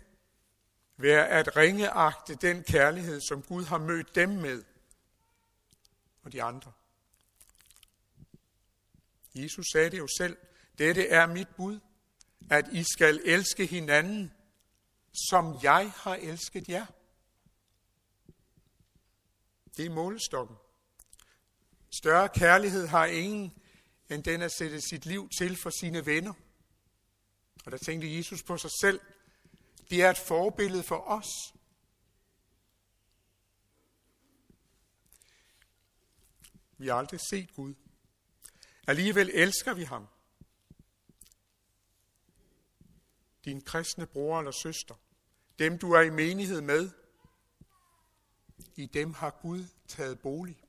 være 0.97 1.27
at 1.27 1.57
ringeagte 1.57 2.35
den 2.35 2.63
kærlighed, 2.63 3.21
som 3.21 3.41
Gud 3.41 3.63
har 3.63 3.77
mødt 3.77 4.15
dem 4.15 4.29
med 4.29 4.63
og 6.23 6.31
de 6.31 6.43
andre. 6.43 6.71
Jesus 9.35 9.65
sagde 9.73 9.89
det 9.89 9.97
jo 9.97 10.07
selv, 10.17 10.37
dette 10.77 11.07
er 11.07 11.25
mit 11.25 11.47
bud, 11.57 11.79
at 12.49 12.65
I 12.71 12.83
skal 12.83 13.21
elske 13.25 13.65
hinanden, 13.65 14.33
som 15.29 15.59
jeg 15.63 15.91
har 15.95 16.15
elsket 16.15 16.69
jer. 16.69 16.85
Det 19.77 19.85
er 19.85 19.89
målestokken. 19.89 20.55
Større 21.99 22.29
kærlighed 22.29 22.87
har 22.87 23.05
ingen, 23.05 23.53
end 24.09 24.23
den 24.23 24.41
at 24.41 24.51
sætte 24.51 24.81
sit 24.81 25.05
liv 25.05 25.29
til 25.39 25.55
for 25.55 25.69
sine 25.79 26.05
venner. 26.05 26.33
Og 27.65 27.71
der 27.71 27.77
tænkte 27.77 28.17
Jesus 28.17 28.43
på 28.43 28.57
sig 28.57 28.71
selv. 28.81 28.99
Det 29.89 30.01
er 30.01 30.09
et 30.09 30.17
forbillede 30.17 30.83
for 30.83 30.97
os. 30.97 31.53
Vi 36.77 36.87
har 36.87 36.95
aldrig 36.95 37.19
set 37.29 37.55
Gud. 37.55 37.73
Alligevel 38.87 39.29
elsker 39.33 39.73
vi 39.73 39.83
ham. 39.83 40.07
Din 43.45 43.61
kristne 43.61 44.05
bror 44.05 44.39
eller 44.39 44.51
søster, 44.51 44.95
dem 45.59 45.77
du 45.77 45.91
er 45.91 46.01
i 46.01 46.09
menighed 46.09 46.61
med, 46.61 46.89
i 48.75 48.85
dem 48.85 49.13
har 49.13 49.29
Gud 49.29 49.65
taget 49.87 50.19
bolig. 50.19 50.63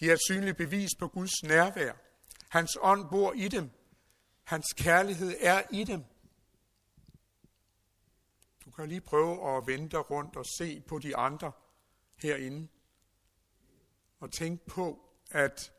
De 0.00 0.08
er 0.08 0.12
et 0.12 0.20
synligt 0.28 0.56
bevis 0.56 0.90
på 0.98 1.08
Guds 1.08 1.42
nærvær. 1.42 1.92
Hans 2.48 2.78
ånd 2.80 3.08
bor 3.10 3.32
i 3.32 3.48
dem. 3.48 3.70
Hans 4.44 4.66
kærlighed 4.76 5.36
er 5.40 5.62
i 5.70 5.84
dem. 5.84 6.04
Du 8.64 8.70
kan 8.70 8.88
lige 8.88 9.00
prøve 9.00 9.56
at 9.56 9.66
vente 9.66 9.98
rundt 9.98 10.36
og 10.36 10.44
se 10.58 10.80
på 10.80 10.98
de 10.98 11.16
andre 11.16 11.52
herinde. 12.16 12.68
Og 14.20 14.32
tænk 14.32 14.60
på, 14.60 15.08
at 15.30 15.72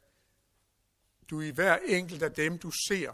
du 1.29 1.41
i 1.41 1.49
hver 1.49 1.77
enkelt 1.77 2.23
af 2.23 2.31
dem, 2.31 2.59
du 2.59 2.71
ser, 2.87 3.13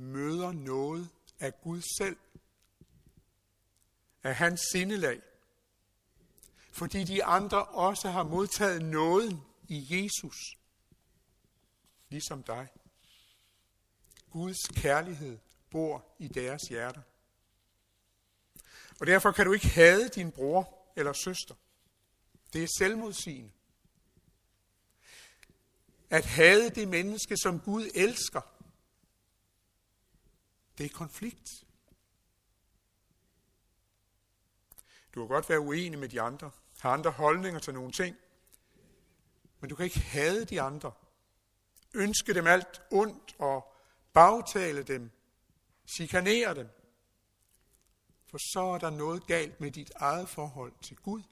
møder 0.00 0.52
noget 0.52 1.08
af 1.40 1.60
Gud 1.60 1.82
selv. 1.98 2.16
Af 4.22 4.34
hans 4.34 4.60
sindelag. 4.72 5.22
Fordi 6.72 7.04
de 7.04 7.24
andre 7.24 7.64
også 7.64 8.10
har 8.10 8.22
modtaget 8.22 8.84
nåden 8.84 9.40
i 9.68 9.86
Jesus. 9.90 10.36
Ligesom 12.08 12.42
dig. 12.42 12.68
Guds 14.30 14.68
kærlighed 14.74 15.38
bor 15.70 16.04
i 16.18 16.28
deres 16.28 16.62
hjerter. 16.62 17.02
Og 19.00 19.06
derfor 19.06 19.32
kan 19.32 19.46
du 19.46 19.52
ikke 19.52 19.68
hade 19.68 20.08
din 20.08 20.32
bror 20.32 20.92
eller 20.96 21.12
søster. 21.12 21.54
Det 22.52 22.62
er 22.62 22.68
selvmodsigende. 22.78 23.50
At 26.10 26.24
hade 26.24 26.70
det 26.70 26.88
menneske, 26.88 27.36
som 27.36 27.60
Gud 27.60 27.90
elsker, 27.94 28.40
det 30.80 30.90
er 30.90 30.94
konflikt. 30.94 31.64
Du 35.14 35.20
kan 35.20 35.28
godt 35.28 35.48
være 35.48 35.60
uenig 35.60 35.98
med 35.98 36.08
de 36.08 36.20
andre, 36.20 36.50
have 36.78 36.92
andre 36.92 37.10
holdninger 37.10 37.60
til 37.60 37.74
nogle 37.74 37.92
ting, 37.92 38.16
men 39.60 39.70
du 39.70 39.76
kan 39.76 39.84
ikke 39.84 40.00
hade 40.00 40.44
de 40.44 40.60
andre. 40.60 40.92
Ønske 41.94 42.34
dem 42.34 42.46
alt 42.46 42.82
ondt 42.90 43.36
og 43.38 43.74
bagtale 44.12 44.82
dem, 44.82 45.10
chikanere 45.86 46.54
dem. 46.54 46.68
For 48.26 48.38
så 48.52 48.60
er 48.60 48.78
der 48.78 48.90
noget 48.90 49.26
galt 49.26 49.60
med 49.60 49.70
dit 49.70 49.90
eget 49.96 50.28
forhold 50.28 50.72
til 50.82 50.96
Gud. 50.96 51.22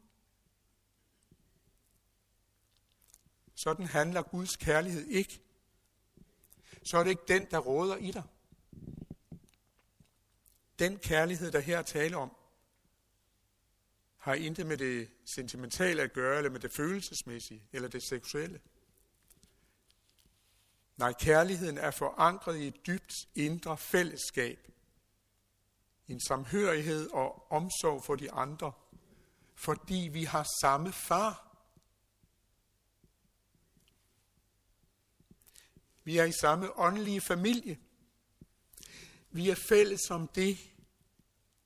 Sådan 3.55 3.87
handler 3.87 4.23
Guds 4.23 4.57
kærlighed 4.57 5.07
ikke. 5.07 5.43
Så 6.83 6.99
er 6.99 7.03
det 7.03 7.11
ikke 7.11 7.29
den, 7.29 7.51
der 7.51 7.59
råder 7.59 7.97
i 7.97 8.11
dig. 8.11 8.23
Den 10.79 10.99
kærlighed, 10.99 11.53
der 11.53 11.61
her 11.61 11.83
tale 11.83 12.17
om, 12.17 12.37
har 14.17 14.35
intet 14.35 14.67
med 14.67 14.77
det 14.77 15.11
sentimentale 15.35 16.03
at 16.03 16.13
gøre, 16.13 16.37
eller 16.37 16.51
med 16.51 16.61
det 16.61 16.73
følelsesmæssige, 16.73 17.63
eller 17.73 17.89
det 17.89 18.03
seksuelle. 18.03 18.61
Nej, 20.97 21.13
kærligheden 21.13 21.79
er 21.79 21.91
forankret 21.91 22.59
i 22.59 22.67
et 22.67 22.87
dybt 22.87 23.13
indre 23.35 23.79
fællesskab. 23.79 24.69
En 26.09 26.21
samhørighed 26.21 27.11
og 27.11 27.53
omsorg 27.53 28.05
for 28.05 28.17
de 28.17 28.33
andre, 28.33 28.73
fordi 29.55 30.09
vi 30.13 30.25
har 30.25 30.47
samme 30.63 30.93
far. 30.93 31.45
Vi 36.05 36.19
er 36.19 36.25
i 36.25 36.33
samme 36.33 36.79
åndelige 36.79 37.21
familie. 37.21 37.79
Vi 39.39 39.51
er 39.51 39.55
fælles 39.55 40.11
om 40.11 40.29
det 40.29 40.59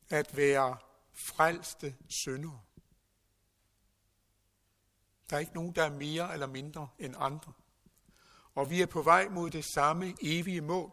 at 0.08 0.36
være 0.36 0.78
frelste 1.12 1.96
syndere. 2.08 2.60
Der 5.30 5.36
er 5.36 5.40
ikke 5.40 5.54
nogen, 5.54 5.74
der 5.74 5.82
er 5.82 5.90
mere 5.90 6.32
eller 6.32 6.46
mindre 6.46 6.88
end 6.98 7.14
andre. 7.18 7.52
Og 8.54 8.70
vi 8.70 8.82
er 8.82 8.86
på 8.86 9.02
vej 9.02 9.28
mod 9.28 9.50
det 9.50 9.64
samme 9.74 10.16
evige 10.22 10.60
mål. 10.60 10.92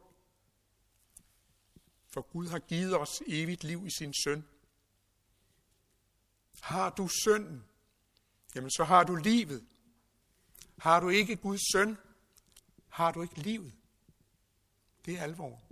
For 2.08 2.22
Gud 2.22 2.48
har 2.48 2.60
givet 2.60 3.00
os 3.00 3.22
evigt 3.28 3.64
liv 3.64 3.86
i 3.86 3.90
sin 3.90 4.14
søn. 4.24 4.48
Har 6.62 6.90
du 6.90 7.08
sønnen, 7.08 7.66
jamen 8.56 8.72
så 8.72 8.84
har 8.84 9.04
du 9.04 9.16
livet. 9.16 9.68
Har 10.78 11.00
du 11.00 11.10
ikke 11.10 11.36
Guds 11.36 11.72
søn, 11.72 11.98
har 12.90 13.12
du 13.12 13.22
ikke 13.22 13.40
livet. 13.40 13.74
Det 15.06 15.18
er 15.18 15.24
alvor. 15.24 15.69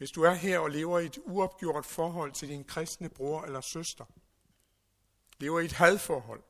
Hvis 0.00 0.10
du 0.10 0.22
er 0.22 0.32
her 0.32 0.58
og 0.58 0.70
lever 0.70 0.98
i 0.98 1.06
et 1.06 1.18
uopgjort 1.24 1.86
forhold 1.86 2.32
til 2.32 2.48
din 2.48 2.64
kristne 2.64 3.08
bror 3.08 3.42
eller 3.42 3.60
søster, 3.60 4.04
lever 5.38 5.60
i 5.60 5.64
et 5.64 5.72
hadforhold, 5.72 6.42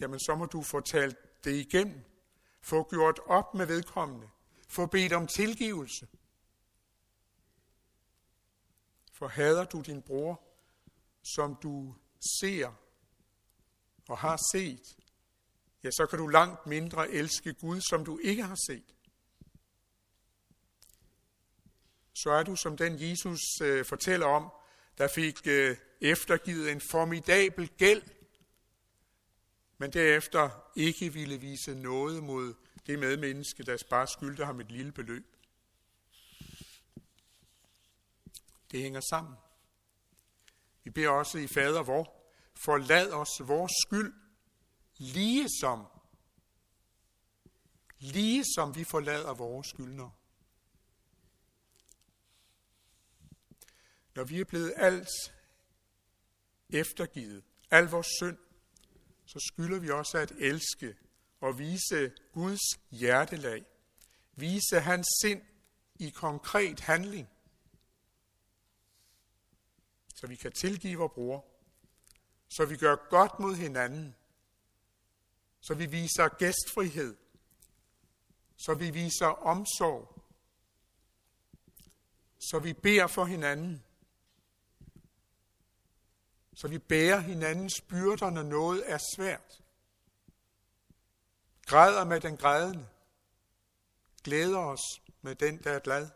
jamen 0.00 0.20
så 0.20 0.34
må 0.34 0.46
du 0.46 0.62
få 0.62 0.80
talt 0.80 1.44
det 1.44 1.54
igennem, 1.54 2.04
få 2.60 2.88
gjort 2.90 3.18
op 3.26 3.54
med 3.54 3.66
vedkommende, 3.66 4.28
få 4.68 4.86
bedt 4.86 5.12
om 5.12 5.26
tilgivelse. 5.26 6.08
For 9.12 9.28
hader 9.28 9.64
du 9.64 9.80
din 9.80 10.02
bror, 10.02 10.42
som 11.22 11.56
du 11.62 11.94
ser 12.40 12.72
og 14.08 14.18
har 14.18 14.38
set, 14.52 14.96
ja, 15.82 15.90
så 15.90 16.06
kan 16.06 16.18
du 16.18 16.26
langt 16.26 16.66
mindre 16.66 17.10
elske 17.10 17.52
Gud, 17.52 17.80
som 17.80 18.04
du 18.04 18.18
ikke 18.18 18.42
har 18.42 18.56
set. 18.68 18.97
Så 22.22 22.30
er 22.30 22.42
du 22.42 22.56
som 22.56 22.76
den 22.76 22.96
Jesus 23.00 23.60
øh, 23.62 23.84
fortæller 23.84 24.26
om, 24.26 24.52
der 24.98 25.08
fik 25.08 25.46
øh, 25.46 25.76
eftergivet 26.00 26.72
en 26.72 26.80
formidabel 26.80 27.68
gæld, 27.68 28.02
men 29.78 29.92
derefter 29.92 30.70
ikke 30.76 31.12
ville 31.12 31.38
vise 31.38 31.74
noget 31.74 32.22
mod 32.22 32.54
det 32.86 32.98
medmenneske, 32.98 33.62
der 33.62 33.82
bare 33.90 34.06
skyldte 34.06 34.44
ham 34.44 34.60
et 34.60 34.70
lille 34.70 34.92
beløb. 34.92 35.36
Det 38.70 38.82
hænger 38.82 39.00
sammen. 39.00 39.34
Vi 40.84 40.90
beder 40.90 41.10
også 41.10 41.38
i 41.38 41.46
fader 41.46 41.82
vor, 41.82 42.32
forlad 42.54 43.12
os 43.12 43.40
vores 43.40 43.72
skyld, 43.86 44.14
lige 44.98 45.48
som, 45.60 45.86
lige 47.98 48.44
som 48.54 48.76
vi 48.76 48.84
forlader 48.84 49.34
vores 49.34 49.66
skyldner. 49.66 50.17
Når 54.18 54.24
vi 54.24 54.40
er 54.40 54.44
blevet 54.44 54.74
alt 54.76 55.08
eftergivet, 56.70 57.44
al 57.70 57.84
vores 57.84 58.06
synd, 58.06 58.38
så 59.26 59.38
skylder 59.52 59.78
vi 59.78 59.90
også 59.90 60.18
at 60.18 60.32
elske 60.38 60.96
og 61.40 61.58
vise 61.58 62.12
Guds 62.32 62.60
hjertelag, 62.90 63.66
vise 64.34 64.80
hans 64.80 65.06
sind 65.22 65.42
i 65.94 66.10
konkret 66.10 66.80
handling, 66.80 67.28
så 70.14 70.26
vi 70.26 70.36
kan 70.36 70.52
tilgive 70.52 70.98
vores 70.98 71.12
bror, 71.14 71.46
så 72.48 72.64
vi 72.64 72.76
gør 72.76 73.08
godt 73.10 73.38
mod 73.40 73.54
hinanden, 73.54 74.14
så 75.60 75.74
vi 75.74 75.86
viser 75.86 76.28
gæstfrihed, 76.28 77.16
så 78.56 78.74
vi 78.74 78.90
viser 78.90 79.26
omsorg, 79.26 80.22
så 82.38 82.58
vi 82.58 82.72
beder 82.72 83.06
for 83.06 83.24
hinanden, 83.24 83.84
så 86.58 86.68
vi 86.68 86.78
bærer 86.78 87.20
hinandens 87.20 87.80
byrder, 87.80 88.30
når 88.30 88.42
noget 88.42 88.90
er 88.90 88.98
svært. 89.16 89.62
Græder 91.66 92.04
med 92.04 92.20
den 92.20 92.36
grædende. 92.36 92.88
Glæder 94.24 94.58
os 94.58 94.80
med 95.22 95.34
den, 95.34 95.62
der 95.64 95.70
er 95.72 95.78
glad. 95.78 96.08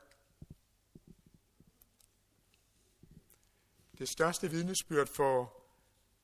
Det 3.99 4.09
største 4.09 4.51
vidnesbyrd 4.51 5.07
for 5.07 5.62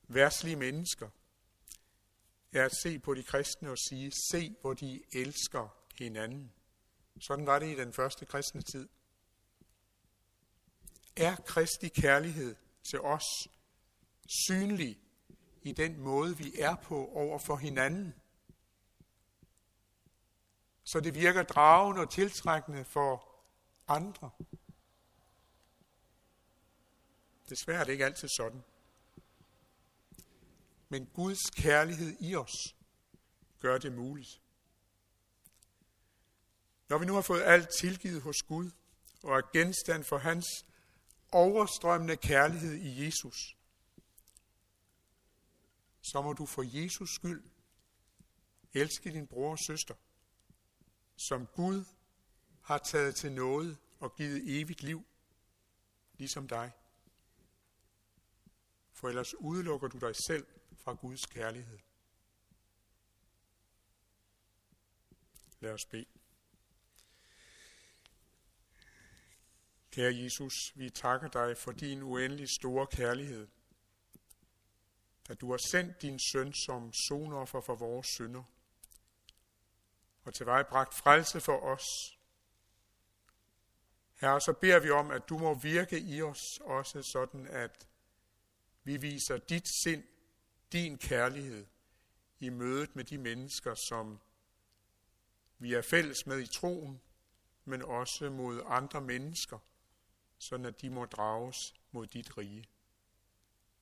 værtslige 0.08 0.56
mennesker 0.56 1.10
er 2.52 2.64
at 2.64 2.76
se 2.82 2.98
på 2.98 3.14
de 3.14 3.22
kristne 3.22 3.70
og 3.70 3.78
sige, 3.78 4.12
se 4.32 4.56
hvor 4.60 4.74
de 4.74 5.02
elsker 5.12 5.68
hinanden. 5.98 6.52
Sådan 7.20 7.46
var 7.46 7.58
det 7.58 7.66
i 7.66 7.80
den 7.80 7.92
første 7.92 8.26
kristne 8.26 8.62
tid. 8.62 8.88
Er 11.16 11.36
Kristi 11.36 11.88
kærlighed 11.88 12.56
til 12.90 13.00
os 13.00 13.48
synlig 14.28 15.00
i 15.62 15.72
den 15.72 16.00
måde, 16.00 16.38
vi 16.38 16.52
er 16.58 16.76
på 16.76 17.06
over 17.06 17.38
for 17.38 17.56
hinanden. 17.56 18.14
Så 20.84 21.00
det 21.00 21.14
virker 21.14 21.42
dragende 21.42 22.02
og 22.02 22.10
tiltrækkende 22.10 22.84
for 22.84 23.28
andre. 23.88 24.30
Desværre 27.48 27.80
er 27.80 27.84
det 27.84 27.92
ikke 27.92 28.04
altid 28.04 28.28
sådan. 28.28 28.62
Men 30.88 31.06
Guds 31.06 31.50
kærlighed 31.50 32.16
i 32.20 32.34
os 32.34 32.76
gør 33.60 33.78
det 33.78 33.92
muligt. 33.92 34.40
Når 36.88 36.98
vi 36.98 37.06
nu 37.06 37.14
har 37.14 37.22
fået 37.22 37.42
alt 37.42 37.68
tilgivet 37.80 38.22
hos 38.22 38.42
Gud 38.42 38.70
og 39.22 39.38
er 39.38 39.50
genstand 39.52 40.04
for 40.04 40.18
hans 40.18 40.46
overstrømmende 41.32 42.16
kærlighed 42.16 42.74
i 42.74 43.04
Jesus, 43.04 43.57
så 46.08 46.22
må 46.22 46.32
du 46.32 46.46
for 46.46 46.62
Jesus 46.82 47.14
skyld 47.14 47.44
elske 48.72 49.12
din 49.12 49.26
bror 49.26 49.50
og 49.50 49.58
søster, 49.58 49.94
som 51.16 51.46
Gud 51.46 51.84
har 52.62 52.78
taget 52.78 53.14
til 53.14 53.32
noget 53.32 53.78
og 54.00 54.16
givet 54.16 54.60
evigt 54.60 54.82
liv, 54.82 55.06
ligesom 56.14 56.48
dig. 56.48 56.72
For 58.92 59.08
ellers 59.08 59.34
udelukker 59.34 59.88
du 59.88 59.98
dig 59.98 60.16
selv 60.16 60.46
fra 60.72 60.92
Guds 60.92 61.26
kærlighed. 61.26 61.78
Lad 65.60 65.72
os 65.72 65.86
bede. 65.86 66.06
Kære 69.90 70.16
Jesus, 70.16 70.72
vi 70.76 70.90
takker 70.90 71.28
dig 71.28 71.56
for 71.56 71.72
din 71.72 72.02
uendelig 72.02 72.48
store 72.48 72.86
kærlighed. 72.86 73.48
At 75.28 75.40
du 75.40 75.50
har 75.50 75.58
sendt 75.70 76.02
din 76.02 76.18
søn 76.18 76.52
som 76.52 76.92
sonoffer 76.92 77.60
for 77.60 77.74
vores 77.74 78.06
synder. 78.06 78.42
Og 80.24 80.34
til 80.34 80.46
vej 80.46 80.62
bragt 80.62 80.94
frelse 80.94 81.40
for 81.40 81.60
os. 81.60 81.84
Herre, 84.20 84.40
så 84.40 84.52
beder 84.52 84.80
vi 84.80 84.90
om, 84.90 85.10
at 85.10 85.28
du 85.28 85.38
må 85.38 85.54
virke 85.54 86.00
i 86.00 86.22
os 86.22 86.58
også 86.60 87.02
sådan, 87.02 87.46
at 87.46 87.88
vi 88.84 88.96
viser 88.96 89.36
dit 89.36 89.68
sind, 89.82 90.04
din 90.72 90.98
kærlighed 90.98 91.66
i 92.40 92.48
mødet 92.48 92.96
med 92.96 93.04
de 93.04 93.18
mennesker, 93.18 93.74
som 93.74 94.20
vi 95.58 95.74
er 95.74 95.82
fælles 95.82 96.26
med 96.26 96.40
i 96.40 96.46
troen, 96.46 97.00
men 97.64 97.82
også 97.82 98.30
mod 98.30 98.62
andre 98.66 99.00
mennesker, 99.00 99.58
sådan 100.38 100.66
at 100.66 100.80
de 100.80 100.90
må 100.90 101.04
drages 101.04 101.74
mod 101.92 102.06
dit 102.06 102.38
rige. 102.38 102.64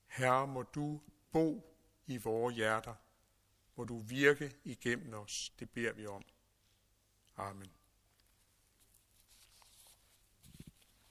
Herre, 0.07 0.47
må 0.47 0.62
du 0.62 1.01
bo 1.37 1.62
i 2.07 2.16
vores 2.16 2.57
hjerter. 2.57 2.95
Må 3.76 3.84
du 3.84 3.99
virke 3.99 4.57
igennem 4.64 5.14
os. 5.14 5.53
Det 5.59 5.70
beder 5.70 5.93
vi 5.93 6.07
om. 6.07 6.22
Amen. 7.37 7.76